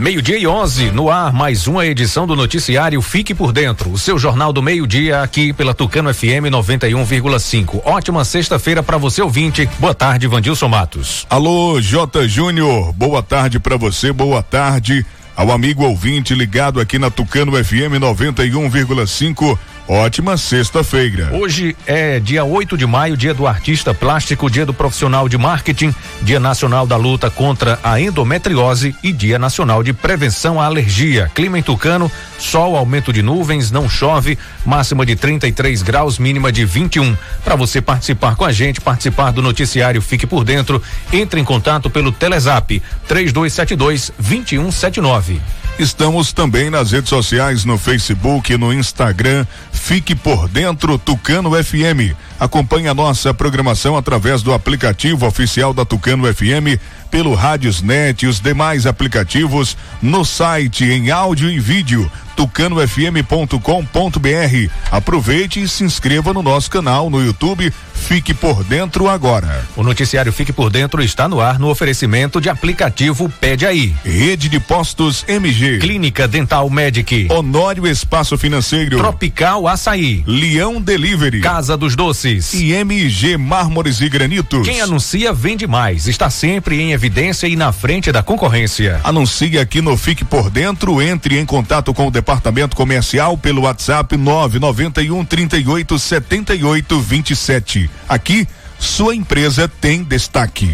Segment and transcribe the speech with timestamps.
[0.00, 4.18] Meio-dia e 11, no ar, mais uma edição do noticiário Fique por Dentro, o seu
[4.18, 7.82] jornal do meio-dia aqui pela Tucano FM 91,5.
[7.84, 9.68] Ótima sexta-feira para você ouvinte.
[9.78, 11.26] Boa tarde, Vandilson Matos.
[11.28, 12.26] Alô, J.
[12.26, 12.94] Júnior.
[12.94, 15.04] Boa tarde para você, boa tarde
[15.36, 19.58] ao amigo ouvinte ligado aqui na Tucano FM 91,5.
[19.92, 21.30] Ótima sexta-feira.
[21.32, 25.92] Hoje é dia 8 de maio, dia do artista plástico, dia do profissional de marketing,
[26.22, 31.28] dia nacional da luta contra a endometriose e dia nacional de prevenção à alergia.
[31.34, 36.64] Clima em Tucano, sol, aumento de nuvens, não chove, máxima de 33 graus, mínima de
[36.64, 37.16] 21.
[37.42, 40.80] Para você participar com a gente, participar do noticiário Fique por Dentro,
[41.12, 45.40] entre em contato pelo Telezap 3272 2179.
[45.78, 49.46] Estamos também nas redes sociais, no Facebook e no Instagram.
[49.72, 52.14] Fique por dentro Tucano FM.
[52.38, 56.78] Acompanhe a nossa programação através do aplicativo oficial da Tucano FM,
[57.10, 62.10] pelo Rádiosnet e os demais aplicativos, no site em áudio e vídeo
[62.40, 64.70] tucanofm.com.br.
[64.90, 67.70] Aproveite e se inscreva no nosso canal no YouTube.
[67.92, 69.66] Fique por dentro agora.
[69.76, 73.94] O noticiário Fique por Dentro está no ar no oferecimento de aplicativo Pede Aí.
[74.02, 75.80] Rede de Postos MG.
[75.80, 77.28] Clínica Dental Medic.
[77.30, 78.96] Honório Espaço Financeiro.
[78.96, 80.24] Tropical Açaí.
[80.26, 81.42] Leão Delivery.
[81.42, 82.54] Casa dos Doces.
[82.54, 84.66] E MG Mármores e Granitos.
[84.66, 86.08] Quem anuncia vende mais.
[86.08, 88.98] Está sempre em evidência e na frente da concorrência.
[89.04, 91.02] Anuncie aqui no Fique por Dentro.
[91.02, 92.29] Entre em contato com o departamento
[92.76, 97.90] comercial pelo WhatsApp 991 38 78 27.
[98.08, 98.46] Aqui,
[98.78, 100.72] sua empresa tem destaque.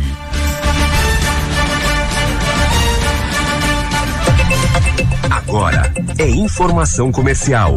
[5.31, 7.77] Agora é informação comercial.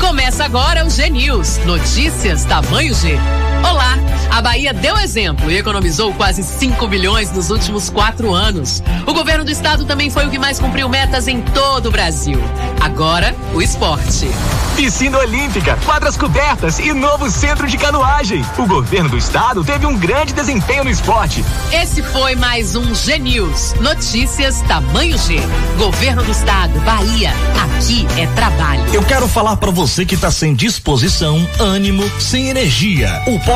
[0.00, 1.58] Começa agora o G News.
[1.64, 3.18] Notícias tamanho G.
[3.70, 3.96] Olá!
[4.30, 8.82] A Bahia deu exemplo e economizou quase 5 bilhões nos últimos quatro anos.
[9.06, 12.38] O governo do estado também foi o que mais cumpriu metas em todo o Brasil.
[12.80, 14.28] Agora, o esporte.
[14.76, 18.44] Piscina Olímpica, quadras cobertas e novo centro de canoagem.
[18.58, 21.42] O governo do estado teve um grande desempenho no esporte.
[21.72, 23.74] Esse foi mais um G News.
[23.80, 25.40] Notícias tamanho G.
[25.78, 27.30] Governo do estado, Bahia.
[27.64, 28.84] Aqui é trabalho.
[28.92, 33.22] Eu quero falar para você que tá sem disposição, ânimo, sem energia.
[33.26, 33.55] O pó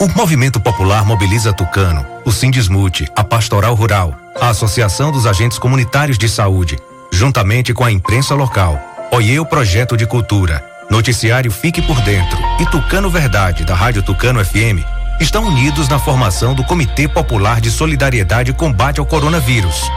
[0.00, 6.18] O movimento popular mobiliza Tucano, o Sindismute, a Pastoral Rural, a Associação dos Agentes Comunitários
[6.18, 6.76] de Saúde,
[7.12, 8.80] juntamente com a imprensa local,
[9.12, 14.44] Oiê o Projeto de Cultura, Noticiário Fique por Dentro e Tucano Verdade, da Rádio Tucano
[14.44, 14.82] FM,
[15.20, 19.88] estão unidos na formação do Comitê Popular de Solidariedade e Combate ao Coronavírus.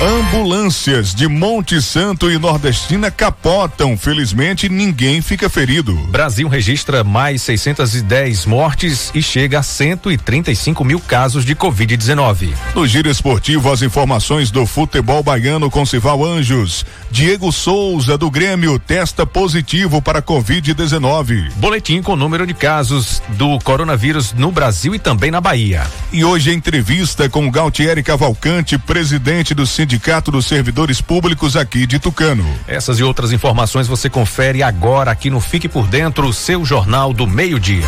[0.00, 3.96] Ambulâncias de Monte Santo e Nordestina capotam.
[3.96, 5.92] Felizmente, ninguém fica ferido.
[6.08, 12.50] Brasil registra mais 610 mortes e chega a 135 mil casos de Covid-19.
[12.76, 16.86] No giro esportivo, as informações do futebol baiano com Cival Anjos.
[17.10, 21.50] Diego Souza, do Grêmio, testa positivo para Covid-19.
[21.56, 25.84] Boletim com número de casos do coronavírus no Brasil e também na Bahia.
[26.12, 29.87] E hoje, entrevista com Galtieri Cavalcante, presidente do Sindicato
[30.30, 32.44] dos Servidores Públicos aqui de Tucano.
[32.66, 37.26] Essas e outras informações você confere agora aqui no Fique por Dentro, seu jornal do
[37.26, 37.86] meio-dia.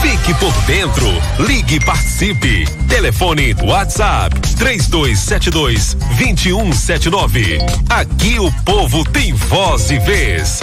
[0.00, 1.06] Fique por dentro.
[1.46, 2.64] Ligue e participe.
[2.88, 7.58] Telefone WhatsApp 3272 2179.
[7.90, 10.62] Aqui o povo tem voz e vez.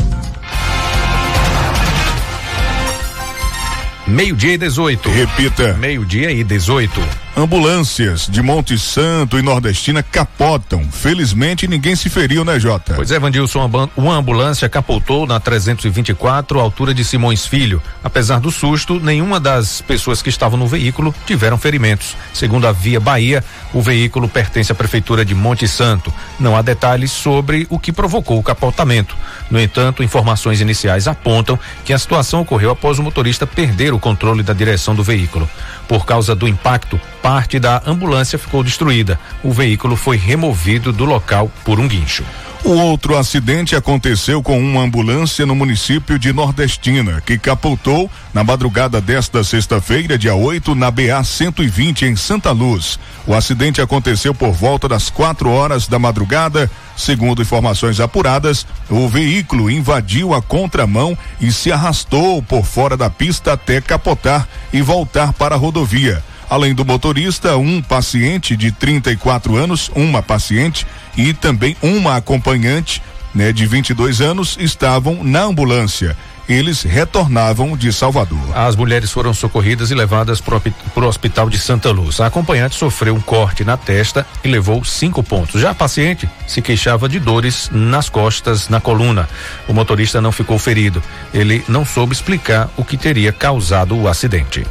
[4.08, 5.10] Meio-dia e 18.
[5.10, 5.74] Repita.
[5.76, 7.02] Meio-dia e 18.
[7.36, 10.84] Ambulâncias de Monte Santo e Nordestina capotam.
[10.92, 12.94] Felizmente ninguém se feriu, né, Jota?
[12.94, 17.82] Pois é, Vandilson, uma ambulância capotou na 324, altura de Simões Filho.
[18.04, 22.18] Apesar do susto, nenhuma das pessoas que estavam no veículo tiveram ferimentos.
[22.34, 23.44] Segundo a Via Bahia,
[23.74, 26.14] o veículo pertence à Prefeitura de Monte Santo.
[26.38, 29.16] Não há detalhes sobre o que provocou o capotamento.
[29.50, 34.44] No entanto, informações iniciais apontam que a situação ocorreu após o motorista perder o controle
[34.44, 35.50] da direção do veículo.
[35.92, 39.20] Por causa do impacto, parte da ambulância ficou destruída.
[39.44, 42.24] O veículo foi removido do local por um guincho.
[42.64, 49.02] O outro acidente aconteceu com uma ambulância no município de Nordestina, que capotou na madrugada
[49.02, 53.00] desta sexta-feira, dia 8, na BA 120 em Santa Luz.
[53.26, 56.70] O acidente aconteceu por volta das quatro horas da madrugada.
[56.96, 63.54] Segundo informações apuradas, o veículo invadiu a contramão e se arrastou por fora da pista
[63.54, 66.24] até capotar e voltar para a rodovia.
[66.52, 73.02] Além do motorista, um paciente de 34 anos, uma paciente e também uma acompanhante,
[73.34, 76.18] né, de 22 anos, estavam na ambulância.
[76.50, 78.38] eles retornavam de Salvador.
[78.54, 82.20] As mulheres foram socorridas e levadas para o hospital de Santa Luz.
[82.20, 85.62] A acompanhante sofreu um corte na testa e levou cinco pontos.
[85.62, 89.30] Já a paciente se queixava de dores nas costas, na coluna.
[89.70, 91.02] O motorista não ficou ferido.
[91.34, 94.66] Ele não soube explicar o que teria causado o acidente.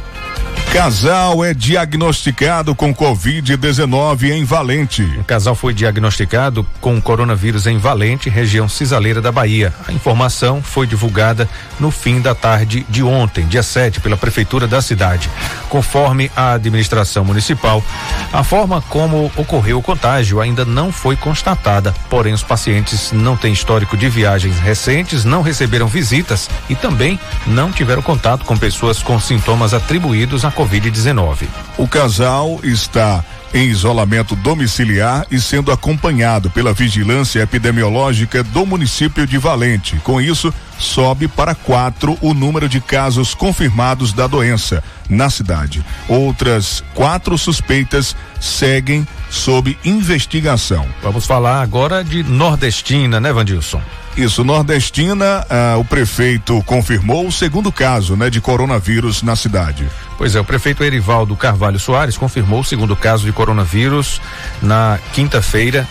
[0.73, 5.03] Casal é diagnosticado com Covid-19 em Valente.
[5.19, 9.73] O casal foi diagnosticado com coronavírus em Valente, região cisaleira da Bahia.
[9.85, 11.47] A informação foi divulgada
[11.77, 15.29] no fim da tarde de ontem, dia 7, pela Prefeitura da cidade.
[15.67, 17.83] Conforme a administração municipal,
[18.31, 23.51] a forma como ocorreu o contágio ainda não foi constatada, porém, os pacientes não têm
[23.51, 29.19] histórico de viagens recentes, não receberam visitas e também não tiveram contato com pessoas com
[29.19, 31.47] sintomas atribuídos à Covid-19.
[31.75, 39.39] O casal está em isolamento domiciliar e sendo acompanhado pela vigilância epidemiológica do município de
[39.39, 39.97] Valente.
[40.03, 45.83] Com isso, sobe para quatro o número de casos confirmados da doença na cidade.
[46.07, 50.87] Outras quatro suspeitas seguem sob investigação.
[51.01, 53.81] Vamos falar agora de Nordestina, né, Vandilson?
[54.15, 59.87] Isso, Nordestina, ah, o prefeito confirmou o segundo caso, né, de coronavírus na cidade.
[60.21, 64.21] Pois é, o prefeito Erivaldo Carvalho Soares confirmou o segundo caso de coronavírus
[64.61, 65.87] na quinta-feira,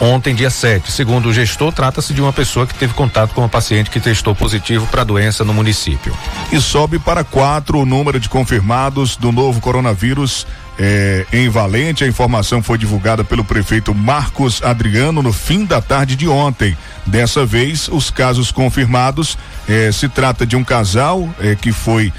[0.00, 0.90] ontem, dia 7.
[0.90, 4.34] Segundo o gestor, trata-se de uma pessoa que teve contato com uma paciente que testou
[4.34, 6.16] positivo para a doença no município.
[6.50, 10.46] E sobe para quatro o número de confirmados do novo coronavírus
[10.78, 12.04] é, em Valente.
[12.04, 16.74] A informação foi divulgada pelo prefeito Marcos Adriano no fim da tarde de ontem.
[17.04, 19.36] Dessa vez, os casos confirmados
[19.68, 22.10] é, se trata de um casal é, que foi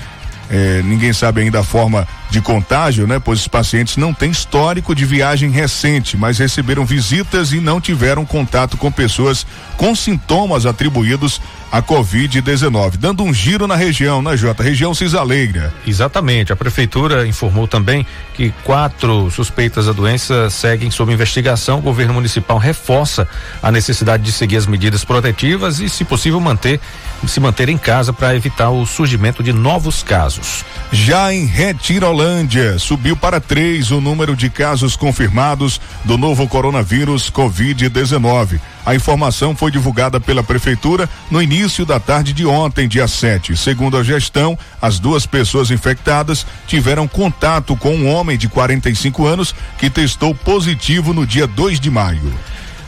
[0.49, 3.19] é, ninguém sabe ainda a forma de contágio, né?
[3.19, 8.25] Pois os pacientes não têm histórico de viagem recente, mas receberam visitas e não tiveram
[8.25, 14.63] contato com pessoas com sintomas atribuídos à Covid-19, dando um giro na região, né, Jota?
[14.63, 15.73] Região Cisaleira.
[15.85, 16.53] Exatamente.
[16.53, 21.79] A prefeitura informou também que quatro suspeitas da doença seguem sob investigação.
[21.79, 23.27] O governo municipal reforça
[23.61, 26.79] a necessidade de seguir as medidas protetivas e, se possível, manter
[27.25, 30.63] se manter em casa para evitar o surgimento de novos casos.
[30.91, 38.59] Já em Retirolândia, subiu para três o número de casos confirmados do novo coronavírus Covid-19.
[38.87, 43.57] A informação foi divulgada pela Prefeitura no início da tarde de ontem, dia 7.
[43.57, 49.53] Segundo a gestão, as duas pessoas infectadas tiveram contato com um homem de 45 anos
[49.77, 52.33] que testou positivo no dia 2 de maio.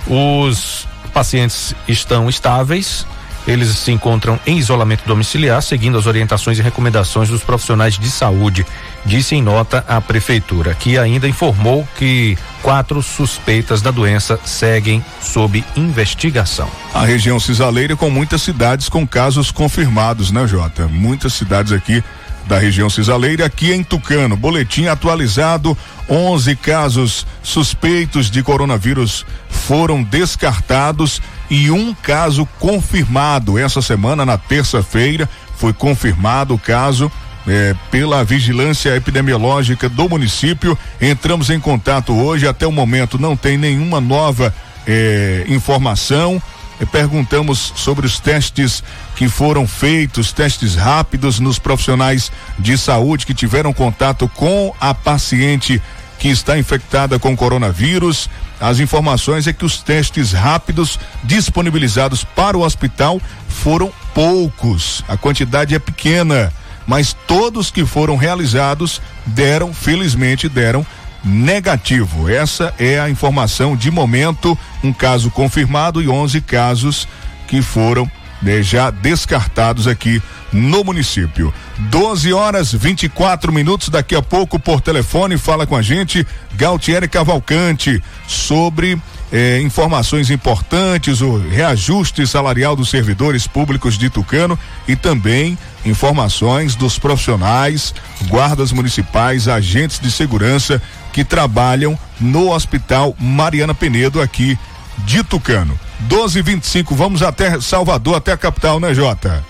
[0.08, 3.06] Os pacientes estão estáveis
[3.50, 8.64] eles se encontram em isolamento domiciliar, seguindo as orientações e recomendações dos profissionais de saúde,
[9.04, 15.64] disse em nota a prefeitura, que ainda informou que quatro suspeitas da doença seguem sob
[15.76, 16.70] investigação.
[16.94, 20.88] A região cisaleira com muitas cidades com casos confirmados, né, Jota?
[20.88, 22.04] Muitas cidades aqui
[22.46, 24.36] da região cisaleira, aqui em Tucano.
[24.36, 25.78] Boletim atualizado:
[26.08, 33.58] 11 casos suspeitos de coronavírus foram descartados e um caso confirmado.
[33.58, 37.12] Essa semana, na terça-feira, foi confirmado o caso
[37.48, 40.78] é, pela vigilância epidemiológica do município.
[41.02, 44.54] Entramos em contato hoje, até o momento não tem nenhuma nova
[44.88, 46.42] é, informação.
[46.92, 48.82] Perguntamos sobre os testes
[49.16, 55.82] que foram feitos, testes rápidos nos profissionais de saúde que tiveram contato com a paciente
[56.20, 58.30] que está infectada com coronavírus.
[58.60, 65.04] As informações é que os testes rápidos disponibilizados para o hospital foram poucos.
[65.08, 66.52] A quantidade é pequena,
[66.86, 70.86] mas todos que foram realizados deram, felizmente deram
[71.24, 72.30] negativo.
[72.30, 77.08] Essa é a informação de momento, um caso confirmado e 11 casos
[77.48, 78.10] que foram
[78.42, 81.54] né, já descartados aqui no município.
[81.78, 83.90] 12 horas 24 minutos.
[83.90, 89.00] Daqui a pouco, por telefone, fala com a gente Galtieri Cavalcante sobre
[89.32, 96.98] eh, informações importantes, o reajuste salarial dos servidores públicos de Tucano e também informações dos
[96.98, 97.94] profissionais,
[98.28, 100.82] guardas municipais, agentes de segurança
[101.14, 104.58] que trabalham no Hospital Mariana Penedo aqui
[105.06, 105.80] de Tucano.
[106.02, 109.44] 12 e 25 vamos até Salvador, até a capital, né, Jota?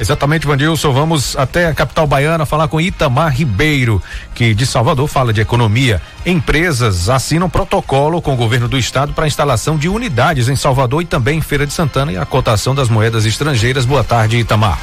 [0.00, 0.92] Exatamente, Vandilson.
[0.92, 4.02] Vamos até a capital baiana falar com Itamar Ribeiro,
[4.34, 6.00] que de Salvador fala de economia.
[6.24, 11.02] Empresas assinam protocolo com o governo do estado para a instalação de unidades em Salvador
[11.02, 13.84] e também em Feira de Santana e a cotação das moedas estrangeiras.
[13.84, 14.80] Boa tarde, Itamar.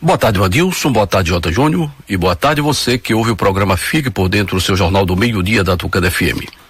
[0.00, 0.90] Boa tarde, Vandilson.
[0.90, 1.88] Boa tarde, Jota Júnior.
[2.08, 5.14] E boa tarde você que ouve o programa Fique por Dentro do seu jornal do
[5.14, 6.61] meio-dia da Tucana FM.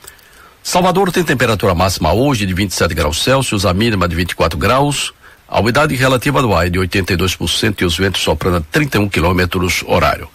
[0.63, 5.13] Salvador tem temperatura máxima hoje de 27 graus Celsius, a mínima de 24 graus
[5.49, 9.83] A umidade relativa do ar é de 82% e os ventos soprando a 31 quilômetros
[9.87, 10.29] horário.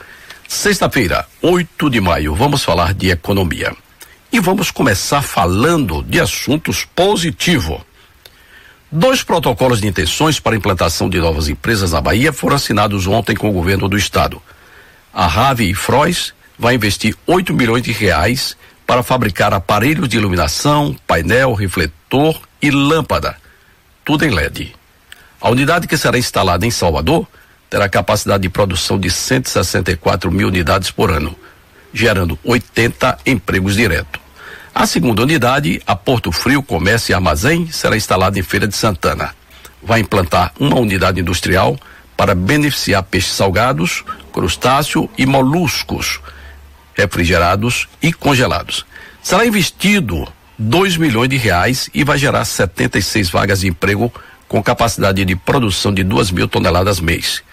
[0.47, 3.73] Sexta-feira, 8 de maio, vamos falar de economia.
[4.31, 7.79] E vamos começar falando de assuntos positivos.
[8.91, 13.49] Dois protocolos de intenções para implantação de novas empresas na Bahia foram assinados ontem com
[13.49, 14.41] o governo do estado.
[15.13, 18.57] A Rave e Frois vai investir 8 milhões de reais
[18.87, 23.35] para fabricar aparelhos de iluminação, painel, refletor e lâmpada,
[24.05, 24.73] tudo em LED.
[25.41, 27.27] A unidade que será instalada em Salvador
[27.69, 31.35] terá capacidade de produção de 164 mil unidades por ano,
[31.93, 34.21] gerando 80 empregos diretos.
[34.73, 39.35] A segunda unidade, a Porto Frio Comércio e Armazém, será instalada em Feira de Santana.
[39.83, 41.77] Vai implantar uma unidade industrial
[42.15, 46.21] para beneficiar peixes salgados, crustáceo e moluscos,
[46.97, 48.85] refrigerados e congelados.
[49.21, 50.27] Será investido
[50.57, 54.11] 2 milhões de reais e vai gerar 76 vagas de emprego
[54.47, 57.43] com capacidade de produção de 2 mil toneladas mês.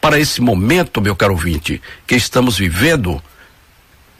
[0.00, 3.22] Para esse momento, meu caro ouvinte, que estamos vivendo,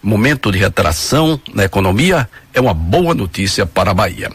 [0.03, 4.31] momento de retração na economia, é uma boa notícia para a Bahia.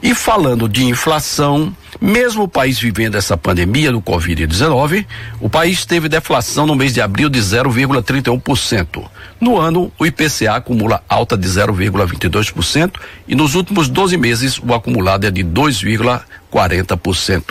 [0.00, 5.04] E falando de inflação, mesmo o país vivendo essa pandemia do Covid-19,
[5.40, 9.04] o país teve deflação no mês de abril de 0,31%.
[9.40, 12.92] No ano, o IPCA acumula alta de 0,22%
[13.26, 17.42] e nos últimos 12 meses o acumulado é de 2,40%.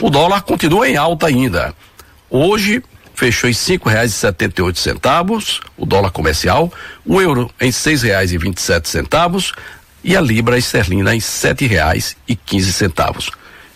[0.00, 1.72] O dólar continua em alta ainda.
[2.28, 2.82] Hoje
[3.14, 6.72] fechou em cinco reais e setenta e oito centavos, o dólar comercial,
[7.04, 9.52] o euro em seis reais e vinte e sete centavos,
[10.02, 13.30] e a libra esterlina em sete reais e quinze centavos.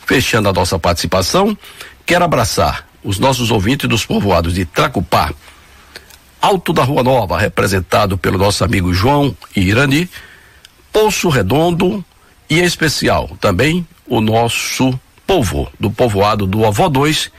[0.06, 1.56] Fechando a nossa participação,
[2.04, 5.32] quero abraçar os nossos ouvintes dos povoados de Tracupá,
[6.40, 10.08] Alto da Rua Nova, representado pelo nosso amigo João Irani,
[10.92, 12.04] Poço Redondo
[12.48, 17.30] e em especial também o nosso povo do povoado do Avó 2,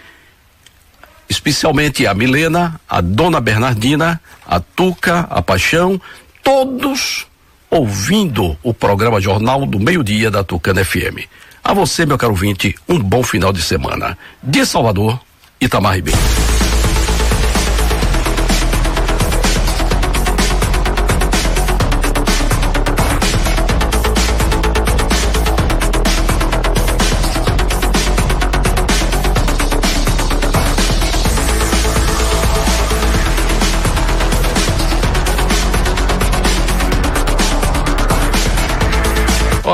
[1.29, 6.01] especialmente a Milena, a Dona Bernardina, a Tuca, a Paixão,
[6.43, 7.27] todos
[7.75, 11.27] ouvindo o programa Jornal do Meio-Dia da Tucana FM.
[11.61, 14.17] A você, meu caro ouvinte, um bom final de semana.
[14.41, 15.19] De Salvador,
[15.59, 16.54] Itamar Ribeiro.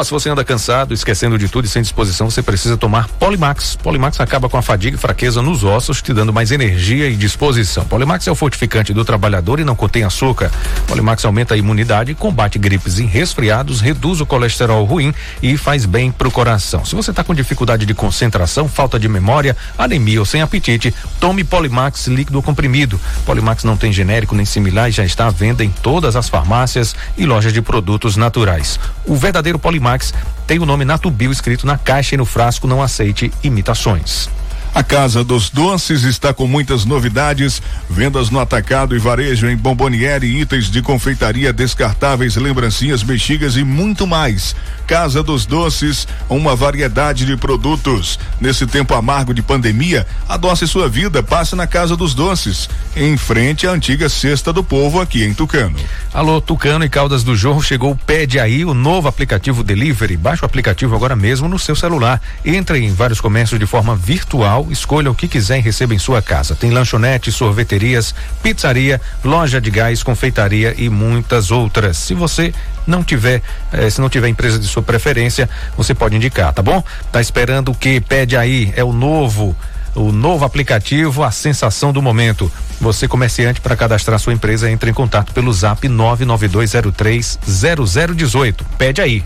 [0.03, 3.75] Se você anda cansado, esquecendo de tudo e sem disposição, você precisa tomar Polimax.
[3.75, 7.85] Polimax acaba com a fadiga e fraqueza nos ossos, te dando mais energia e disposição.
[7.85, 10.51] Polimax é o fortificante do trabalhador e não contém açúcar.
[10.87, 16.11] Polimax aumenta a imunidade, combate gripes e resfriados, reduz o colesterol ruim e faz bem
[16.11, 16.83] pro coração.
[16.83, 21.43] Se você está com dificuldade de concentração, falta de memória, anemia ou sem apetite, tome
[21.43, 22.99] Polimax líquido comprimido.
[23.25, 26.95] Polimax não tem genérico nem similar e já está à venda em todas as farmácias
[27.17, 28.79] e lojas de produtos naturais.
[29.05, 30.13] O verdadeiro Polimax Max
[30.47, 32.67] tem o nome Natubio escrito na caixa e no frasco.
[32.67, 34.29] Não aceite imitações.
[34.73, 40.39] A Casa dos Doces está com muitas novidades, vendas no atacado e varejo em bomboniere,
[40.39, 44.55] itens de confeitaria descartáveis, lembrancinhas, bexigas e muito mais.
[44.91, 48.19] Casa dos Doces, uma variedade de produtos.
[48.41, 53.65] Nesse tempo amargo de pandemia, adoce sua vida, passe na Casa dos Doces, em frente
[53.65, 55.77] à antiga Cesta do Povo aqui em Tucano.
[56.13, 60.17] Alô, Tucano e Caldas do Jorro, chegou o Pede Aí, o novo aplicativo Delivery.
[60.17, 62.21] Baixe o aplicativo agora mesmo no seu celular.
[62.43, 66.21] Entre em vários comércios de forma virtual escolha o que quiser e receba em sua
[66.21, 66.53] casa.
[66.53, 71.95] Tem lanchonete, sorveterias, pizzaria, loja de gás, confeitaria e muitas outras.
[71.95, 72.53] Se você
[72.85, 76.83] não tiver, eh, se não tiver empresa de sua preferência, você pode indicar, tá bom?
[77.11, 78.01] Tá esperando o que?
[78.01, 79.55] Pede aí, é o novo
[79.93, 82.49] o novo aplicativo, a sensação do momento.
[82.79, 88.61] Você comerciante para cadastrar sua empresa, entre em contato pelo Zap 992030018.
[88.77, 89.21] Pede aí.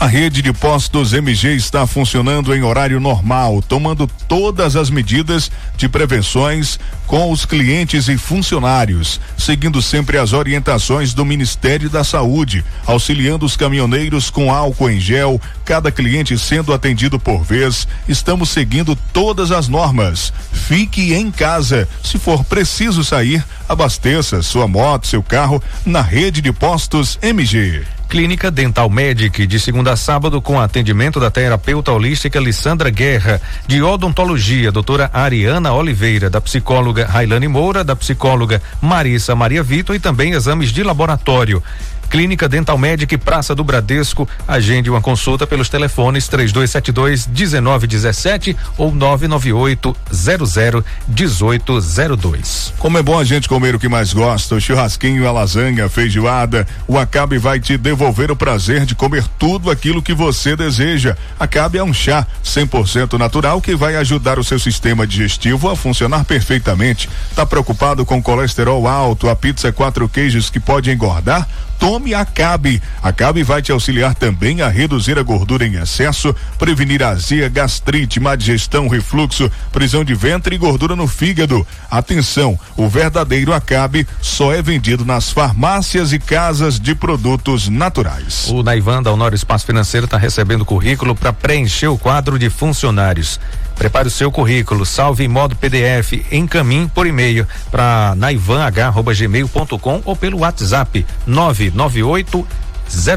[0.00, 5.90] A rede de postos MG está funcionando em horário normal, tomando todas as medidas de
[5.90, 13.44] prevenções com os clientes e funcionários, seguindo sempre as orientações do Ministério da Saúde, auxiliando
[13.44, 17.86] os caminhoneiros com álcool em gel, cada cliente sendo atendido por vez.
[18.08, 20.32] Estamos seguindo todas as normas.
[20.50, 21.86] Fique em casa.
[22.02, 27.99] Se for preciso sair, abasteça sua moto, seu carro na rede de postos MG.
[28.10, 33.80] Clínica Dental Medic, de segunda a sábado, com atendimento da terapeuta holística Lissandra Guerra, de
[33.80, 40.32] odontologia, doutora Ariana Oliveira, da psicóloga Railane Moura, da psicóloga Marissa Maria Vitor e também
[40.32, 41.62] exames de laboratório.
[42.10, 44.28] Clínica Dental Médica e Praça do Bradesco.
[44.46, 52.74] Agende uma consulta pelos telefones 3272 1917 ou 998 00 1802.
[52.78, 55.88] Como é bom a gente comer o que mais gosta, o churrasquinho, a lasanha, a
[55.88, 61.16] feijoada, o Acabe vai te devolver o prazer de comer tudo aquilo que você deseja.
[61.38, 66.24] Acabe é um chá 100% natural que vai ajudar o seu sistema digestivo a funcionar
[66.24, 67.08] perfeitamente.
[67.36, 71.46] Tá preocupado com colesterol alto, a pizza quatro queijos que pode engordar?
[71.80, 72.80] Tome Acabe.
[73.02, 78.36] Acabe vai te auxiliar também a reduzir a gordura em excesso, prevenir azia, gastrite, má
[78.36, 81.66] digestão, refluxo, prisão de ventre e gordura no fígado.
[81.90, 88.46] Atenção, o verdadeiro Acabe só é vendido nas farmácias e casas de produtos naturais.
[88.48, 93.40] O Naivan da Honor Espaço Financeiro está recebendo currículo para preencher o quadro de funcionários.
[93.80, 100.40] Prepare o seu currículo, salve em modo PDF, encaminhe por e-mail para naivanh@gmail.com ou pelo
[100.40, 102.46] WhatsApp 998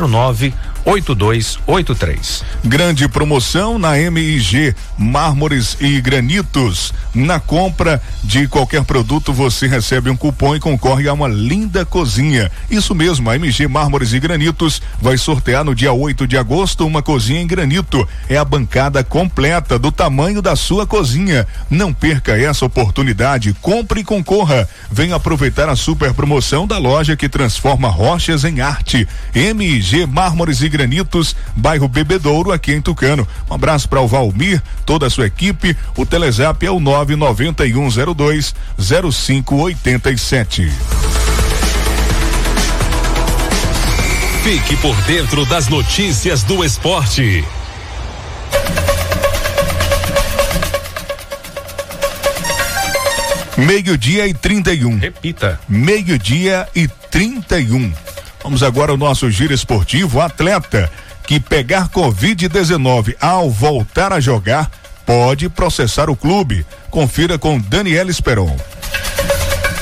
[0.07, 0.53] 09
[0.85, 2.43] 8283.
[2.63, 6.93] Grande promoção na MIG Mármores e Granitos.
[7.13, 12.51] Na compra de qualquer produto você recebe um cupom e concorre a uma linda cozinha.
[12.69, 17.01] Isso mesmo, a MG Mármores e Granitos vai sortear no dia 8 de agosto uma
[17.01, 18.07] cozinha em granito.
[18.27, 21.47] É a bancada completa do tamanho da sua cozinha.
[21.69, 23.55] Não perca essa oportunidade.
[23.61, 24.67] Compre e concorra.
[24.91, 29.07] Venha aproveitar a super promoção da loja que transforma rochas em arte.
[29.33, 33.27] MG Mármores e Granitos, bairro Bebedouro, aqui em Tucano.
[33.47, 35.77] Um abraço para o Valmir, toda a sua equipe.
[35.95, 40.71] O Telezap é o 99102 0587.
[44.43, 47.45] Fique por dentro das notícias do esporte.
[53.55, 54.97] Meio-dia e 31.
[54.97, 55.59] Repita.
[55.69, 57.93] Meio-dia e 31.
[58.43, 60.19] Vamos agora ao nosso giro esportivo.
[60.19, 60.91] Atleta
[61.25, 64.69] que pegar Covid-19 ao voltar a jogar
[65.05, 66.65] pode processar o clube.
[66.91, 68.55] Confira com Daniel Esperon.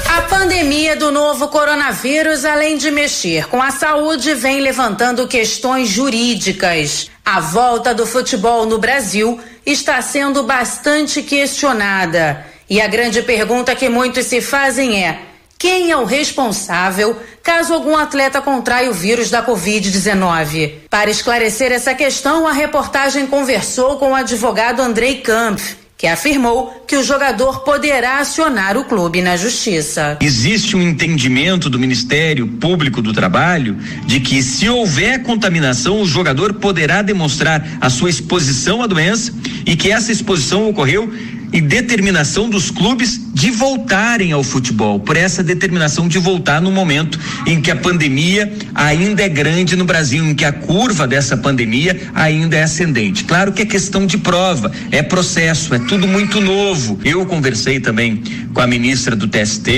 [0.07, 7.09] A pandemia do novo coronavírus, além de mexer com a saúde, vem levantando questões jurídicas.
[7.25, 12.45] A volta do futebol no Brasil está sendo bastante questionada.
[12.69, 15.30] E a grande pergunta que muitos se fazem é:
[15.61, 20.71] quem é o responsável caso algum atleta contraia o vírus da Covid-19.
[20.89, 26.97] Para esclarecer essa questão, a reportagem conversou com o advogado Andrei Kampf, que afirmou que
[26.97, 30.17] o jogador poderá acionar o clube na justiça.
[30.19, 36.55] Existe um entendimento do Ministério Público do Trabalho de que, se houver contaminação, o jogador
[36.55, 39.31] poderá demonstrar a sua exposição à doença
[39.63, 41.13] e que essa exposição ocorreu
[41.51, 47.19] e determinação dos clubes de voltarem ao futebol, por essa determinação de voltar no momento
[47.45, 51.99] em que a pandemia ainda é grande no Brasil, em que a curva dessa pandemia
[52.13, 53.23] ainda é ascendente.
[53.23, 56.99] Claro que é questão de prova, é processo, é tudo muito novo.
[57.03, 58.21] Eu conversei também
[58.53, 59.69] com a ministra do TST,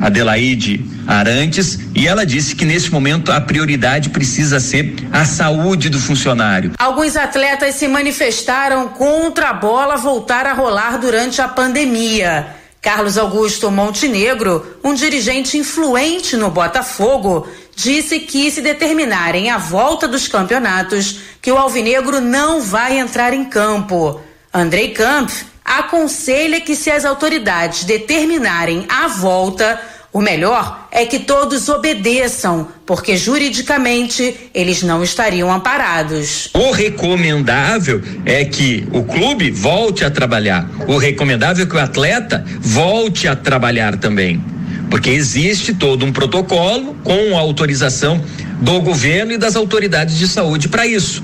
[0.00, 5.98] Adelaide Arantes, e ela disse que nesse momento a prioridade precisa ser a saúde do
[5.98, 6.72] funcionário.
[6.78, 12.46] Alguns atletas se manifestaram contra a bola voltar a rolar durante a pandemia.
[12.80, 20.26] Carlos Augusto Montenegro, um dirigente influente no Botafogo, disse que se determinarem a volta dos
[20.26, 24.20] campeonatos, que o Alvinegro não vai entrar em campo.
[24.52, 29.80] Andrei Kampf aconselha que se as autoridades determinarem a volta,
[30.12, 36.50] o melhor é que todos obedeçam, porque juridicamente eles não estariam amparados.
[36.52, 40.68] O recomendável é que o clube volte a trabalhar.
[40.88, 44.42] O recomendável é que o atleta volte a trabalhar também.
[44.90, 48.20] Porque existe todo um protocolo com autorização
[48.60, 51.22] do governo e das autoridades de saúde para isso.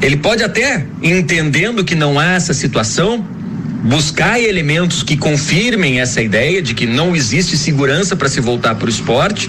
[0.00, 3.26] Ele pode até, entendendo que não há essa situação,
[3.78, 8.86] buscar elementos que confirmem essa ideia de que não existe segurança para se voltar para
[8.86, 9.48] o esporte,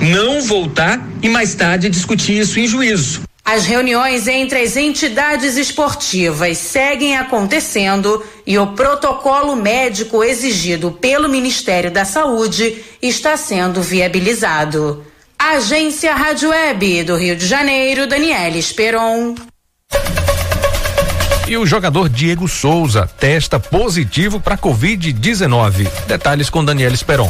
[0.00, 3.22] não voltar e mais tarde discutir isso em juízo.
[3.44, 11.90] As reuniões entre as entidades esportivas seguem acontecendo e o protocolo médico exigido pelo Ministério
[11.90, 15.04] da Saúde está sendo viabilizado.
[15.36, 19.34] Agência Rádio Web do Rio de Janeiro, Daniela Esperon.
[21.50, 25.90] E o jogador Diego Souza testa positivo para Covid-19.
[26.06, 27.28] Detalhes com Daniel Esperon.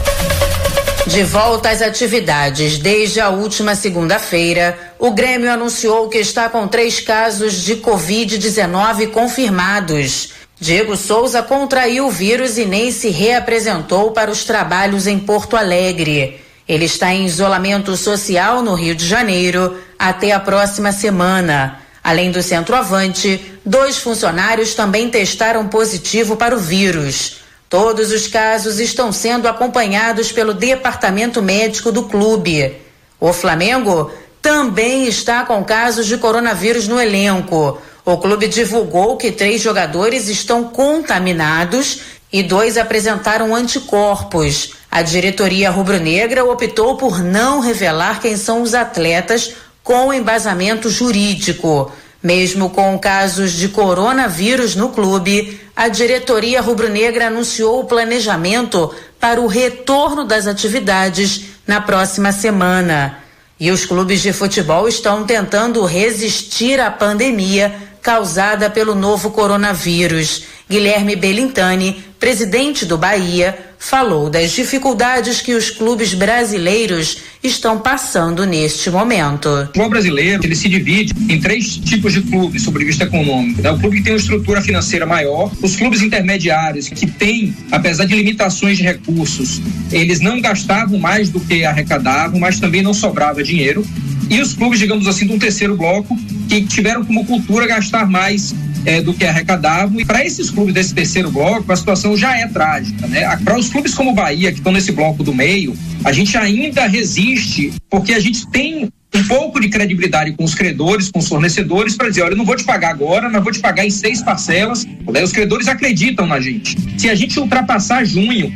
[1.07, 7.01] De volta às atividades desde a última segunda-feira, o Grêmio anunciou que está com três
[7.01, 10.35] casos de Covid-19 confirmados.
[10.61, 16.43] Diego Souza contraiu o vírus e nem se reapresentou para os trabalhos em Porto Alegre.
[16.69, 21.80] Ele está em isolamento social no Rio de Janeiro até a próxima semana.
[22.03, 27.37] Além do centroavante, dois funcionários também testaram positivo para o vírus.
[27.69, 32.77] Todos os casos estão sendo acompanhados pelo departamento médico do clube.
[33.21, 34.11] O Flamengo
[34.43, 37.81] também está com casos de coronavírus no elenco.
[38.05, 42.01] O clube divulgou que três jogadores estão contaminados
[42.33, 44.73] e dois apresentaram anticorpos.
[44.91, 49.55] A diretoria rubro-negra optou por não revelar quem são os atletas
[49.91, 51.91] com embasamento jurídico.
[52.23, 59.49] Mesmo com casos de coronavírus no clube, a diretoria rubro-negra anunciou o planejamento para o
[59.49, 63.19] retorno das atividades na próxima semana.
[63.59, 70.45] E os clubes de futebol estão tentando resistir à pandemia causada pelo novo coronavírus.
[70.69, 78.91] Guilherme Belintani, presidente do Bahia, falou das dificuldades que os clubes brasileiros estão passando neste
[78.91, 79.49] momento.
[79.49, 83.63] O futebol brasileiro ele se divide em três tipos de clubes sob vista econômico.
[83.63, 83.71] Né?
[83.71, 88.15] O clube que tem uma estrutura financeira maior, os clubes intermediários que têm, apesar de
[88.15, 89.61] limitações de recursos,
[89.91, 93.85] eles não gastavam mais do que arrecadavam, mas também não sobrava dinheiro.
[94.29, 96.17] E os clubes, digamos assim, de um terceiro bloco
[96.51, 98.53] que tiveram como cultura gastar mais
[98.85, 100.01] é, do que arrecadavam.
[100.01, 103.07] E para esses clubes desse terceiro bloco, a situação já é trágica.
[103.07, 103.25] Né?
[103.45, 106.87] Para os clubes como o Bahia, que estão nesse bloco do meio, a gente ainda
[106.89, 111.97] resiste, porque a gente tem um pouco de credibilidade com os credores, com os fornecedores,
[111.97, 114.21] para dizer: olha, eu não vou te pagar agora, mas vou te pagar em seis
[114.21, 114.85] parcelas.
[114.85, 115.23] Né?
[115.23, 116.77] Os credores acreditam na gente.
[116.99, 118.53] Se a gente ultrapassar junho,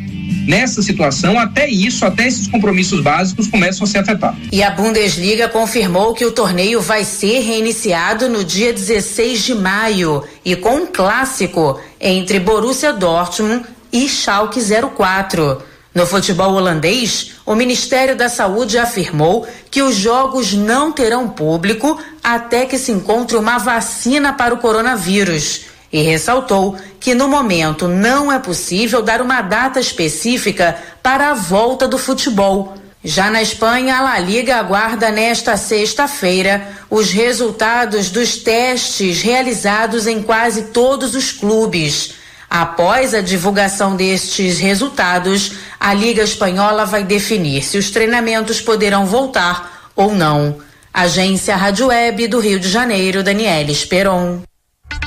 [0.46, 4.38] nessa situação, até isso, até esses compromissos básicos começam a ser afetados.
[4.52, 10.22] E a Bundesliga confirmou que o torneio vai ser reiniciado no dia 16 de maio
[10.44, 14.60] e com um clássico entre Borussia Dortmund e Schalke
[14.96, 15.62] 04.
[15.94, 22.66] No futebol holandês, o Ministério da Saúde afirmou que os jogos não terão público até
[22.66, 28.40] que se encontre uma vacina para o coronavírus e ressaltou que no momento não é
[28.40, 32.74] possível dar uma data específica para a volta do futebol.
[33.04, 40.20] Já na Espanha, a La Liga aguarda nesta sexta-feira os resultados dos testes realizados em
[40.20, 42.14] quase todos os clubes.
[42.50, 49.92] Após a divulgação destes resultados, a Liga Espanhola vai definir se os treinamentos poderão voltar
[49.94, 50.58] ou não.
[50.92, 54.42] Agência Rádio Web do Rio de Janeiro, Daniela Esperon.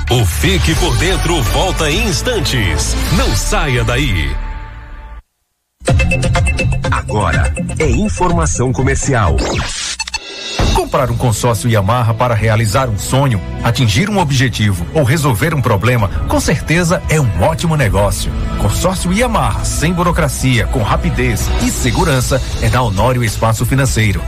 [0.10, 2.96] O Fique por Dentro volta em instantes.
[3.18, 4.34] Não saia daí.
[6.90, 9.36] Agora é informação comercial.
[10.78, 16.08] Comprar um consórcio Yamaha para realizar um sonho, atingir um objetivo ou resolver um problema,
[16.30, 18.32] com certeza é um ótimo negócio.
[18.62, 24.22] Consórcio Yamaha, sem burocracia, com rapidez e segurança, é da Honório Espaço Financeiro.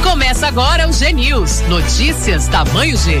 [0.00, 1.60] Começa agora o G News.
[1.62, 3.20] Notícias tamanho G.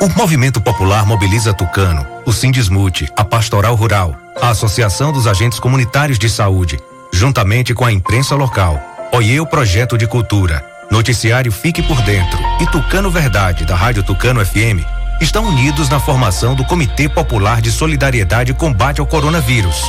[0.00, 6.20] O Movimento Popular mobiliza Tucano, o Sindismute, a Pastoral Rural, a Associação dos Agentes Comunitários
[6.20, 6.78] de Saúde,
[7.12, 8.80] juntamente com a imprensa local,
[9.12, 14.44] Oiê o Projeto de Cultura, Noticiário Fique por Dentro e Tucano Verdade, da Rádio Tucano
[14.46, 14.86] FM,
[15.20, 19.82] estão unidos na formação do Comitê Popular de Solidariedade e Combate ao Coronavírus.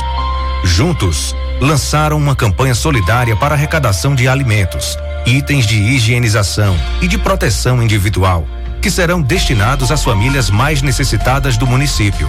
[0.64, 7.80] Juntos, lançaram uma campanha solidária para arrecadação de alimentos, itens de higienização e de proteção
[7.80, 8.44] individual,
[8.80, 12.28] que serão destinados às famílias mais necessitadas do município.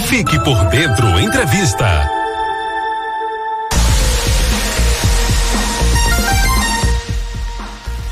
[0.07, 2.09] Fique por Dentro Entrevista.